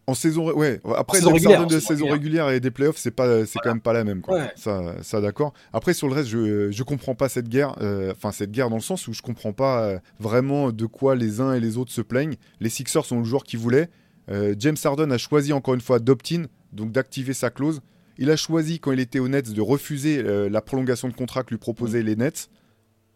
En 0.08 0.13
saison, 0.13 0.52
ouais. 0.54 0.82
Après, 0.96 1.18
saison 1.18 1.34
régulière, 1.34 1.65
de 1.65 1.80
saison 1.80 2.08
régulière 2.08 2.50
et 2.52 2.60
des 2.60 2.70
playoffs, 2.70 2.98
c'est 2.98 3.12
pas, 3.12 3.46
c'est 3.46 3.58
quand 3.60 3.70
même 3.70 3.82
pas 3.82 3.94
la 3.94 4.04
même, 4.04 4.22
quoi. 4.22 4.50
Ça, 4.56 4.96
ça 5.02 5.20
d'accord. 5.20 5.54
Après, 5.74 5.94
sur 5.94 6.08
le 6.08 6.13
reste, 6.13 6.30
je, 6.30 6.70
je 6.72 6.84
comprends 6.84 7.15
pas 7.15 7.28
cette 7.28 7.50
guerre. 7.50 7.76
Euh, 7.82 8.12
enfin, 8.12 8.32
cette 8.32 8.52
guerre 8.52 8.70
dans 8.70 8.76
le 8.76 8.82
sens 8.82 9.08
où 9.08 9.13
je 9.13 9.24
comprends 9.24 9.54
pas 9.54 9.84
euh, 9.84 10.00
vraiment 10.20 10.72
de 10.72 10.86
quoi 10.86 11.15
les 11.15 11.41
uns 11.41 11.54
et 11.54 11.60
les 11.60 11.78
autres 11.78 11.91
se 11.91 12.02
plaignent. 12.02 12.36
Les 12.60 12.70
Sixers 12.70 13.06
sont 13.06 13.18
le 13.18 13.26
joueur 13.26 13.44
qu'ils 13.44 13.60
voulaient. 13.60 13.89
Euh, 14.30 14.54
James 14.60 14.78
Harden 14.84 15.12
a 15.12 15.18
choisi 15.18 15.54
encore 15.54 15.74
une 15.74 15.82
fois 15.82 16.00
d'opt-in, 16.00 16.44
donc 16.72 16.91
d'activer 16.91 17.34
sa 17.34 17.50
clause. 17.50 17.82
Il 18.18 18.30
a 18.30 18.36
choisi 18.36 18.80
quand 18.80 18.91
il 18.91 19.00
était 19.00 19.20
au 19.20 19.28
Nets 19.28 19.52
de 19.52 19.62
refuser 19.62 20.24
la 20.24 20.62
prolongation 20.62 21.10
de 21.10 21.13
contrat 21.13 21.44
que 21.44 21.50
lui 21.50 21.58
proposaient 21.58 22.02
mm. 22.02 22.06
les 22.06 22.15
Nets 22.15 22.50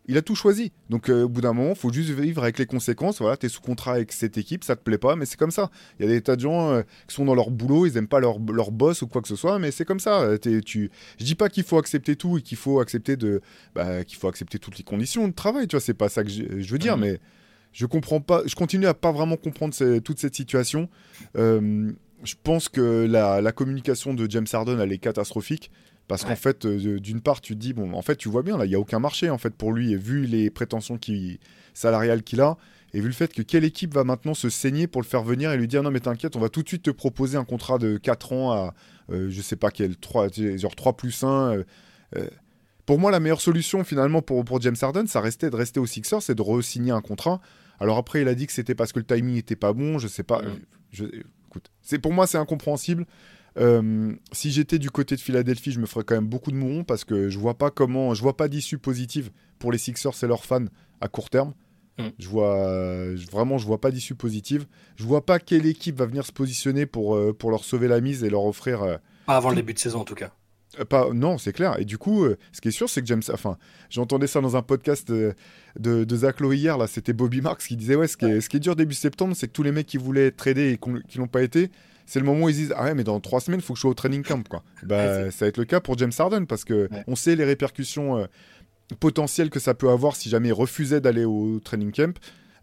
il 0.10 0.18
a 0.18 0.22
tout 0.22 0.36
choisi. 0.36 0.72
Donc 0.90 1.10
euh, 1.10 1.24
au 1.24 1.30
bout 1.30 1.42
d'un 1.42 1.54
moment, 1.54 1.70
il 1.72 1.76
faut 1.76 1.94
juste 1.94 2.10
vivre 2.10 2.42
avec 2.42 2.58
les 2.58 2.66
conséquences. 2.66 3.20
Voilà, 3.20 3.38
tu 3.38 3.46
es 3.46 3.50
sous 3.50 3.62
contrat 3.62 3.94
avec 3.94 4.12
cette 4.12 4.38
équipe, 4.38 4.64
ça 4.64 4.76
te 4.76 4.82
plaît 4.82 4.98
pas, 4.98 5.16
mais 5.16 5.26
c'est 5.26 5.38
comme 5.38 5.52
ça. 5.52 5.70
Il 6.00 6.06
y 6.06 6.10
a 6.10 6.12
des 6.12 6.22
tas 6.22 6.36
de 6.36 6.42
gens 6.42 6.72
euh, 6.72 6.82
qui 7.08 7.16
sont 7.16 7.26
dans 7.26 7.36
leur 7.36 7.52
boulot, 7.52 7.86
ils 7.86 7.96
aiment 7.96 8.08
pas 8.08 8.20
leur, 8.20 8.40
leur 8.40 8.72
boss 8.72 9.04
ou 9.04 9.08
quoi 9.08 9.22
que 9.22 9.28
ce 9.28 9.36
soit, 9.36 9.60
mais 9.60 9.70
c'est 9.70 9.86
comme 9.86 10.00
ça. 10.00 10.22
Euh, 10.22 10.38
tu... 10.66 10.90
Je 11.20 11.24
dis 11.24 11.36
pas 11.36 11.50
qu'il 11.50 11.64
faut 11.64 11.78
accepter 11.78 12.16
tout 12.16 12.40
et 12.40 12.42
qu'il 12.42 12.58
faut 12.58 12.80
accepter 12.80 13.18
de, 13.18 13.42
bah, 13.76 14.04
qu'il 14.04 14.18
faut 14.18 14.28
accepter 14.28 14.58
toutes 14.58 14.80
les 14.80 14.84
conditions 14.84 15.28
de 15.28 15.34
travail. 15.34 15.68
Tu 15.68 15.76
vois, 15.76 15.82
c'est 15.82 15.94
pas 15.94 16.10
ça 16.10 16.24
que 16.24 16.30
je, 16.30 16.72
veux 16.72 16.80
dire, 16.80 16.98
mais 16.98 17.20
je 17.72 17.86
comprends 17.86 18.20
pas. 18.20 18.42
Je 18.48 18.56
continue 18.56 18.88
à 18.88 18.96
pas 18.96 19.12
vraiment 19.12 19.38
comprendre 19.38 19.76
toute 20.00 20.20
cette 20.20 20.36
situation. 20.36 20.90
je 21.36 22.36
pense 22.44 22.68
que 22.68 23.06
la, 23.08 23.42
la, 23.42 23.52
communication 23.52 24.16
de 24.16 24.30
James 24.30 24.48
Harden 24.52 24.80
elle 24.80 24.92
est 24.92 24.98
catastrophique. 24.98 25.70
Parce 26.10 26.26
qu'en 26.26 26.36
fait, 26.36 26.66
euh, 26.66 27.00
d'une 27.00 27.22
part, 27.22 27.40
tu 27.40 27.54
te 27.54 27.60
dis, 27.60 27.72
bon, 27.72 27.94
en 27.94 28.02
fait, 28.02 28.16
tu 28.16 28.30
vois 28.30 28.42
bien, 28.42 28.58
là, 28.58 28.66
il 28.66 28.70
n'y 28.70 28.76
a 28.76 28.80
aucun 28.80 28.98
marché, 28.98 29.30
en 29.30 29.38
fait, 29.38 29.52
pour 29.52 29.72
lui, 29.72 29.94
et 29.94 29.96
vu 29.96 30.26
les 30.26 30.50
prétentions 30.50 30.98
qui, 30.98 31.40
salariales 31.76 32.24
qu'il 32.24 32.42
a, 32.42 32.58
et 32.96 33.00
vu 33.00 33.06
le 33.06 33.14
fait 33.14 33.32
que 33.32 33.44
quelle 33.44 33.64
équipe 33.64 33.94
va 33.94 34.04
maintenant 34.04 34.34
se 34.34 34.50
saigner 34.50 34.88
pour 34.88 35.04
le 35.04 35.06
faire 35.06 35.22
venir 35.22 35.52
et 35.52 35.58
lui 35.58 35.68
dire, 35.68 35.84
non, 35.84 35.92
mais 35.92 36.00
t'inquiète, 36.00 36.36
on 36.36 36.40
va 36.40 36.50
tout 36.50 36.64
de 36.64 36.68
suite 36.68 36.82
te 36.82 36.90
proposer 36.90 37.38
un 37.38 37.46
contrat 37.46 37.78
de 37.78 37.98
4 37.98 38.34
ans 38.34 38.52
à, 38.52 38.74
euh, 39.12 39.30
je 39.30 39.40
sais 39.44 39.56
pas 39.56 39.70
quel, 39.70 39.98
3, 39.98 40.30
genre 40.56 40.76
3 40.76 40.98
plus 40.98 41.24
1. 41.24 41.28
Euh, 41.28 42.28
pour 42.88 42.98
moi, 42.98 43.12
la 43.12 43.20
meilleure 43.20 43.40
solution, 43.40 43.84
finalement, 43.84 44.24
pour, 44.24 44.44
pour 44.44 44.60
James 44.62 44.78
Harden, 44.82 45.06
ça 45.06 45.22
restait 45.22 45.52
de 45.52 45.56
rester 45.56 45.80
au 45.80 45.86
Sixers, 45.86 46.24
c'est 46.24 46.34
de 46.34 46.42
re-signer 46.42 46.92
un 46.92 47.02
contrat. 47.02 47.40
Alors 47.80 48.00
après, 48.00 48.24
il 48.24 48.28
a 48.28 48.34
dit 48.34 48.48
que 48.48 48.54
c'était 48.54 48.74
parce 48.74 48.94
que 48.94 48.98
le 48.98 49.06
timing 49.06 49.36
n'était 49.36 49.56
pas 49.56 49.74
bon, 49.74 50.00
je 50.00 50.08
sais 50.08 50.24
pas. 50.24 50.42
Je, 50.92 51.06
écoute, 51.06 51.70
pour 52.02 52.14
moi, 52.14 52.26
c'est 52.26 52.40
incompréhensible. 52.40 53.06
Euh, 53.58 54.14
si 54.32 54.52
j'étais 54.52 54.80
du 54.80 54.92
côté 54.92 55.16
de 55.16 55.22
Philadelphie, 55.22 55.72
je 55.72 55.80
me 55.80 55.86
ferais 55.86 56.04
quand 56.04 56.16
même 56.16 56.28
beaucoup 56.28 56.52
de 56.52 56.56
mourons 56.56 56.84
parce 56.84 57.04
que 57.04 57.30
je 57.30 57.40
vois 57.40 57.58
pas 57.58 57.72
comment, 57.72 58.14
je 58.14 58.22
vois 58.22 58.38
pas 58.38 58.48
d'issue 58.48 58.78
positive 58.78 59.32
pour 59.58 59.72
les 59.72 59.78
Sixers 59.78 60.24
et 60.24 60.28
leurs 60.28 60.46
fans 60.46 60.66
à 61.02 61.08
court 61.08 61.30
terme. 61.30 61.54
Mm. 61.98 62.08
Je 62.18 62.30
vois 62.30 63.14
vraiment, 63.32 63.58
je 63.58 63.66
vois 63.66 63.82
pas 63.82 63.92
d'issue 63.92 64.16
positive. 64.16 64.66
Je 64.96 65.04
vois 65.04 65.26
pas 65.26 65.40
quelle 65.40 65.66
équipe 65.66 65.98
va 65.98 66.06
venir 66.06 66.26
se 66.26 66.32
positionner 66.32 66.86
pour, 66.86 67.16
euh, 67.16 67.34
pour 67.34 67.52
leur 67.52 67.64
sauver 67.64 67.88
la 67.88 68.02
mise 68.02 68.24
et 68.24 68.30
leur 68.30 68.46
offrir. 68.46 68.84
Euh, 68.84 68.98
pas 69.26 69.38
avant 69.38 69.50
le 69.50 69.56
début 69.56 69.74
de 69.74 69.80
saison 69.80 70.00
en 70.00 70.06
tout 70.06 70.16
cas. 70.16 70.32
Pas, 70.88 71.10
non, 71.12 71.40
c'est 71.40 71.52
clair. 71.52 71.80
Et 71.80 71.86
du 71.86 71.98
coup, 71.98 72.28
ce 72.52 72.62
qui 72.62 72.68
est 72.68 72.72
sûr, 72.72 72.88
c'est 72.88 73.02
que 73.02 73.08
James. 73.08 73.24
Enfin, 73.34 73.58
j'entendais 73.90 74.28
ça 74.28 74.40
dans 74.40 74.56
un 74.56 74.62
podcast 74.62 75.12
de, 75.12 75.34
de, 75.80 76.16
Zach 76.16 76.40
Lowe 76.40 76.54
hier. 76.54 76.78
Là, 76.78 76.86
c'était 76.86 77.12
Bobby 77.12 77.42
Marks 77.42 77.64
qui 77.64 77.76
disait 77.76 77.96
Ouais, 77.96 78.08
ce 78.08 78.16
qui, 78.16 78.26
est, 78.26 78.40
ce 78.40 78.50
qui 78.50 78.58
est 78.58 78.60
dur 78.60 78.76
début 78.76 78.94
septembre, 78.94 79.36
c'est 79.36 79.48
que 79.48 79.52
tous 79.52 79.64
les 79.64 79.72
mecs 79.72 79.88
qui 79.88 79.98
voulaient 79.98 80.30
trader 80.30 80.72
et 80.72 80.80
qui 81.08 81.18
l'ont 81.18 81.28
pas 81.28 81.42
été, 81.42 81.72
c'est 82.10 82.20
le 82.20 82.26
moment 82.26 82.46
où 82.46 82.50
ils 82.50 82.56
disent 82.56 82.74
Ah 82.76 82.86
ouais, 82.86 82.96
mais 82.96 83.04
dans 83.04 83.20
trois 83.20 83.40
semaines, 83.40 83.60
il 83.60 83.64
faut 83.64 83.74
que 83.74 83.78
je 83.78 83.82
sois 83.82 83.92
au 83.92 83.94
training 83.94 84.24
camp. 84.24 84.46
Quoi. 84.48 84.64
Bah, 84.84 85.30
ça 85.30 85.46
va 85.46 85.48
être 85.48 85.58
le 85.58 85.66
cas 85.66 85.80
pour 85.80 85.96
James 86.00 86.12
Harden 86.18 86.46
parce 86.48 86.66
que 86.66 86.90
on 87.08 87.16
sait 87.16 87.36
les 87.36 87.46
répercussions 87.46 88.18
euh, 88.18 88.26
potentielles 89.00 89.52
que 89.52 89.60
ça 89.60 89.76
peut 89.76 89.90
avoir 89.90 90.16
si 90.16 90.28
jamais 90.28 90.48
il 90.48 90.54
refusait 90.54 91.02
d'aller 91.02 91.24
au 91.24 91.60
training 91.60 91.92
camp, 91.92 92.18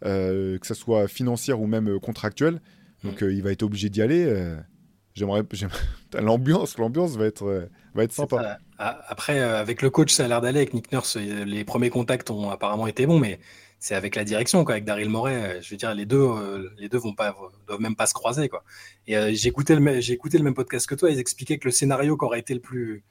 euh, 0.04 0.58
que 0.58 0.66
ce 0.66 0.74
soit 0.74 1.06
financière 1.06 1.60
ou 1.60 1.68
même 1.68 1.88
euh, 1.88 2.00
contractuelle. 2.00 2.60
Donc 3.04 3.20
il 3.20 3.40
va 3.40 3.52
être 3.52 3.62
obligé 3.62 3.88
d'y 3.88 4.02
aller. 4.02 4.56
J'aimerais, 5.14 5.44
l'ambiance, 6.20 6.76
l'ambiance 6.76 7.16
va 7.16 7.26
être, 7.26 7.68
va 7.94 8.02
être 8.02 8.12
sympa. 8.12 8.58
Après, 8.78 9.38
avec 9.38 9.80
le 9.80 9.90
coach, 9.90 10.12
ça 10.12 10.24
a 10.24 10.28
l'air 10.28 10.40
d'aller. 10.40 10.58
Avec 10.58 10.74
Nick 10.74 10.90
Nurse, 10.90 11.16
les 11.16 11.62
premiers 11.62 11.90
contacts 11.90 12.30
ont 12.30 12.50
apparemment 12.50 12.88
été 12.88 13.06
bons, 13.06 13.20
mais 13.20 13.38
c'est 13.78 13.94
avec 13.94 14.16
la 14.16 14.24
direction, 14.24 14.64
quoi, 14.64 14.74
avec 14.74 14.84
Daryl 14.84 15.08
Morey. 15.08 15.34
Euh, 15.34 15.60
je 15.62 15.70
veux 15.70 15.76
dire, 15.76 15.94
les 15.94 16.06
deux, 16.06 16.16
euh, 16.16 16.70
les 16.78 16.88
deux 16.88 16.98
vont 16.98 17.14
pas, 17.14 17.36
doivent 17.66 17.80
même 17.80 17.96
pas 17.96 18.06
se 18.06 18.14
croiser, 18.14 18.48
quoi. 18.48 18.64
Et 19.06 19.16
euh, 19.16 19.30
j'ai 19.32 19.48
écouté 19.48 19.74
le, 19.74 19.80
même 19.80 20.54
podcast 20.54 20.86
que 20.86 20.94
toi. 20.94 21.10
Ils 21.10 21.18
expliquaient 21.18 21.58
que 21.58 21.66
le 21.66 21.72
scénario 21.72 22.16
qui 22.16 22.24
aurait 22.24 22.40
été 22.40 22.54
le 22.54 22.60
plus, 22.60 23.04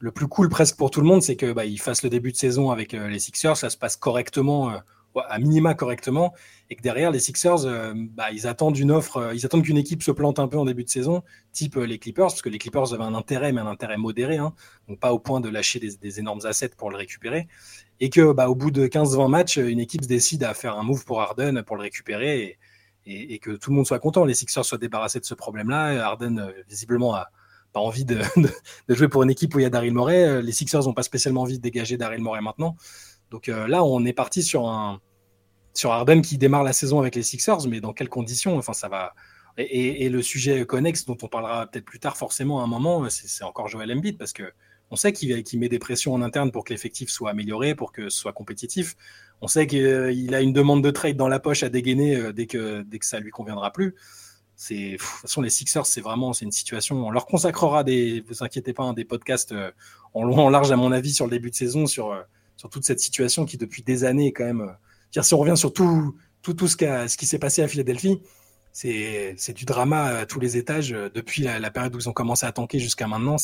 le 0.00 0.10
plus 0.10 0.28
cool 0.28 0.48
presque 0.48 0.76
pour 0.76 0.90
tout 0.90 1.00
le 1.00 1.06
monde, 1.06 1.22
c'est 1.22 1.36
que 1.36 1.52
bah, 1.52 1.62
fassent 1.78 2.02
le 2.02 2.10
début 2.10 2.32
de 2.32 2.36
saison 2.36 2.70
avec 2.70 2.92
les 2.92 3.18
Sixers, 3.18 3.56
ça 3.56 3.70
se 3.70 3.76
passe 3.76 3.96
correctement, 3.96 4.72
à 5.28 5.38
minima 5.38 5.74
correctement, 5.74 6.32
et 6.70 6.76
que 6.76 6.82
derrière 6.82 7.10
les 7.10 7.18
Sixers, 7.18 7.94
bah, 8.12 8.30
ils 8.32 8.46
attendent 8.46 8.78
une 8.78 8.90
offre, 8.90 9.32
ils 9.34 9.44
attendent 9.44 9.62
qu'une 9.62 9.76
équipe 9.76 10.02
se 10.02 10.10
plante 10.10 10.38
un 10.38 10.48
peu 10.48 10.58
en 10.58 10.64
début 10.64 10.84
de 10.84 10.88
saison, 10.88 11.22
type 11.52 11.76
les 11.76 11.98
Clippers, 11.98 12.26
parce 12.26 12.42
que 12.42 12.48
les 12.48 12.58
Clippers 12.58 12.94
avaient 12.94 13.04
un 13.04 13.14
intérêt, 13.14 13.52
mais 13.52 13.60
un 13.60 13.66
intérêt 13.66 13.98
modéré, 13.98 14.38
hein, 14.38 14.54
donc 14.88 15.00
pas 15.00 15.12
au 15.12 15.18
point 15.18 15.40
de 15.40 15.48
lâcher 15.48 15.80
des, 15.80 16.20
énormes 16.20 16.40
assets 16.44 16.70
pour 16.76 16.90
le 16.90 16.96
récupérer 16.96 17.48
et 18.02 18.10
que 18.10 18.32
bah, 18.32 18.48
au 18.48 18.56
bout 18.56 18.72
de 18.72 18.88
15-20 18.88 19.30
matchs, 19.30 19.56
une 19.58 19.78
équipe 19.78 20.02
se 20.02 20.08
décide 20.08 20.42
à 20.42 20.54
faire 20.54 20.76
un 20.76 20.82
move 20.82 21.04
pour 21.04 21.20
Harden 21.20 21.62
pour 21.62 21.76
le 21.76 21.82
récupérer 21.82 22.58
et, 23.06 23.38
que 23.38 23.52
tout 23.52 23.70
le 23.70 23.76
monde 23.76 23.86
soit 23.86 24.00
content. 24.00 24.24
Les 24.24 24.34
Sixers 24.34 24.64
soient 24.64 24.78
débarrassés 24.78 25.20
de 25.20 25.24
ce 25.24 25.34
problème-là. 25.34 26.04
Harden, 26.04 26.38
euh, 26.38 26.50
visiblement, 26.68 27.14
a 27.14 27.30
pas 27.72 27.78
envie 27.78 28.04
de, 28.04 28.20
jouer 28.88 29.08
pour 29.08 29.22
une 29.22 29.30
équipe 29.30 29.54
où 29.54 29.60
il 29.60 29.62
y 29.62 29.66
a 29.66 29.70
Daryl 29.70 29.92
Morey. 29.92 30.42
Les 30.42 30.52
Sixers 30.52 30.82
n'ont 30.82 30.94
pas 30.94 31.04
spécialement 31.04 31.42
envie 31.42 31.58
de 31.58 31.62
dégager 31.62 31.96
Daryl 31.96 32.20
Morey 32.20 32.40
maintenant. 32.40 32.76
Donc 33.32 33.48
là, 33.48 33.82
on 33.82 34.04
est 34.04 34.12
parti 34.12 34.42
sur 34.42 34.68
un 34.68 35.00
sur 35.74 35.90
Harden 35.90 36.20
qui 36.20 36.38
démarre 36.38 36.64
la 36.64 36.72
saison 36.72 37.00
avec 37.00 37.14
les 37.14 37.22
Sixers, 37.22 37.66
mais 37.66 37.80
dans 37.80 37.92
quelles 37.92 38.08
conditions? 38.08 38.56
Enfin, 38.58 38.74
ça 38.74 38.88
va. 38.88 39.14
Et, 39.58 40.08
le 40.08 40.22
sujet 40.22 40.64
connexe 40.64 41.04
dont 41.04 41.16
on 41.22 41.28
parlera 41.28 41.66
peut-être 41.66 41.84
plus 41.84 41.98
tard, 41.98 42.16
forcément, 42.16 42.60
à 42.60 42.64
un 42.64 42.66
moment, 42.66 43.06
c'est 43.10 43.44
encore 43.44 43.68
Joel 43.68 43.92
Embiid 43.92 44.16
parce 44.16 44.32
que 44.32 44.44
on 44.90 44.96
sait 44.96 45.12
qu'il 45.12 45.58
met 45.58 45.70
des 45.70 45.78
pressions 45.78 46.12
en 46.12 46.20
interne 46.20 46.52
pour 46.52 46.64
que 46.64 46.72
l'effectif 46.72 47.08
soit 47.08 47.30
amélioré, 47.30 47.74
pour 47.74 47.92
que 47.92 48.10
ce 48.10 48.18
soit 48.18 48.34
compétitif. 48.34 48.94
On 49.40 49.48
sait 49.48 49.66
qu'il 49.66 50.34
a 50.34 50.40
une 50.42 50.52
demande 50.52 50.84
de 50.84 50.90
trade 50.90 51.16
dans 51.16 51.28
la 51.28 51.40
poche 51.40 51.62
à 51.62 51.70
dégainer 51.70 52.16
euh, 52.16 52.32
dès 52.32 52.46
que, 52.46 52.82
dès 52.82 52.98
que 52.98 53.06
ça 53.06 53.18
lui 53.18 53.30
conviendra 53.30 53.72
plus. 53.72 53.94
De 54.70 54.92
toute 54.92 55.00
façon, 55.00 55.40
les 55.40 55.50
Sixers, 55.50 55.86
c'est 55.86 56.02
vraiment 56.02 56.32
une 56.34 56.52
situation. 56.52 57.06
On 57.06 57.10
leur 57.10 57.26
consacrera 57.26 57.84
des, 57.84 58.22
vous 58.28 58.44
inquiétez 58.44 58.74
pas, 58.74 58.84
hein, 58.84 58.92
des 58.92 59.06
podcasts 59.06 59.52
euh, 59.52 59.70
en 60.12 60.24
long, 60.24 60.38
en 60.38 60.50
large, 60.50 60.70
à 60.70 60.76
mon 60.76 60.92
avis, 60.92 61.12
sur 61.12 61.24
le 61.24 61.30
début 61.30 61.50
de 61.50 61.56
saison, 61.56 61.86
sur, 61.86 62.12
euh, 62.12 62.20
sur 62.62 62.70
toute 62.70 62.84
cette 62.84 63.00
situation 63.00 63.44
qui, 63.44 63.56
depuis 63.56 63.82
des 63.82 64.04
années, 64.04 64.28
est 64.28 64.32
quand 64.32 64.44
même. 64.44 64.76
dire, 65.10 65.24
si 65.24 65.34
on 65.34 65.38
revient 65.38 65.56
sur 65.56 65.72
tout, 65.72 66.16
tout, 66.42 66.54
tout 66.54 66.68
ce, 66.68 66.76
qui 67.16 67.26
s'est 67.26 67.40
passé 67.40 67.60
à 67.60 67.66
Philadelphie, 67.66 68.22
c'est, 68.70 69.34
du 69.52 69.64
drama 69.64 70.04
à 70.04 70.26
tous 70.26 70.38
les 70.38 70.56
étages 70.56 70.90
depuis 70.90 71.42
la, 71.42 71.70
période 71.72 71.92
où 71.96 71.98
ils 71.98 72.08
ont 72.08 72.12
commencé 72.12 72.46
à 72.46 72.52
tanker 72.52 72.78
jusqu'à 72.78 73.08
maintenant. 73.08 73.34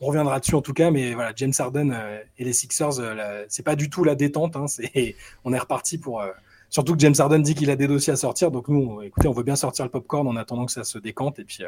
On 0.00 0.06
reviendra 0.06 0.40
dessus 0.40 0.54
en 0.54 0.60
tout 0.60 0.74
cas, 0.74 0.90
mais 0.90 1.14
voilà, 1.14 1.32
James 1.36 1.54
Harden 1.58 1.90
euh, 1.90 2.20
et 2.36 2.44
les 2.44 2.52
Sixers, 2.52 3.00
euh, 3.00 3.46
c'est 3.48 3.62
pas 3.62 3.76
du 3.76 3.88
tout 3.88 4.04
la 4.04 4.14
détente. 4.14 4.56
Hein, 4.56 4.66
on 5.44 5.54
est 5.54 5.58
reparti 5.58 5.96
pour. 5.96 6.20
Euh, 6.20 6.28
surtout 6.68 6.92
que 6.92 7.00
James 7.00 7.14
Harden 7.18 7.40
dit 7.40 7.54
qu'il 7.54 7.70
a 7.70 7.76
des 7.76 7.88
dossiers 7.88 8.12
à 8.12 8.16
sortir, 8.16 8.50
donc 8.50 8.68
nous, 8.68 9.00
écoutez, 9.00 9.26
on 9.26 9.32
veut 9.32 9.42
bien 9.42 9.56
sortir 9.56 9.86
le 9.86 9.90
popcorn 9.90 10.28
en 10.28 10.36
attendant 10.36 10.66
que 10.66 10.72
ça 10.72 10.84
se 10.84 10.98
décante, 10.98 11.38
et 11.38 11.44
puis 11.44 11.64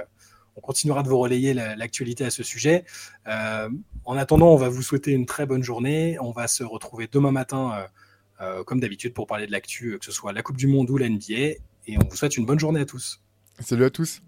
on 0.60 0.66
continuera 0.66 1.02
de 1.02 1.08
vous 1.08 1.18
relayer 1.18 1.54
l'actualité 1.54 2.24
à 2.24 2.30
ce 2.30 2.42
sujet. 2.42 2.84
en 3.26 4.16
attendant, 4.16 4.52
on 4.52 4.56
va 4.56 4.68
vous 4.68 4.82
souhaiter 4.82 5.12
une 5.12 5.24
très 5.24 5.46
bonne 5.46 5.62
journée. 5.62 6.18
On 6.20 6.32
va 6.32 6.48
se 6.48 6.62
retrouver 6.62 7.08
demain 7.10 7.32
matin, 7.32 7.86
comme 8.66 8.80
d'habitude, 8.80 9.14
pour 9.14 9.26
parler 9.26 9.46
de 9.46 9.52
l'actu, 9.52 9.98
que 9.98 10.04
ce 10.04 10.12
soit 10.12 10.32
la 10.32 10.42
Coupe 10.42 10.58
du 10.58 10.66
Monde 10.66 10.90
ou 10.90 10.98
la 10.98 11.08
et 11.86 11.96
on 11.96 12.08
vous 12.08 12.16
souhaite 12.16 12.36
une 12.36 12.44
bonne 12.44 12.60
journée 12.60 12.80
à 12.80 12.84
tous. 12.84 13.20
Salut 13.60 13.84
à 13.84 13.90
tous. 13.90 14.22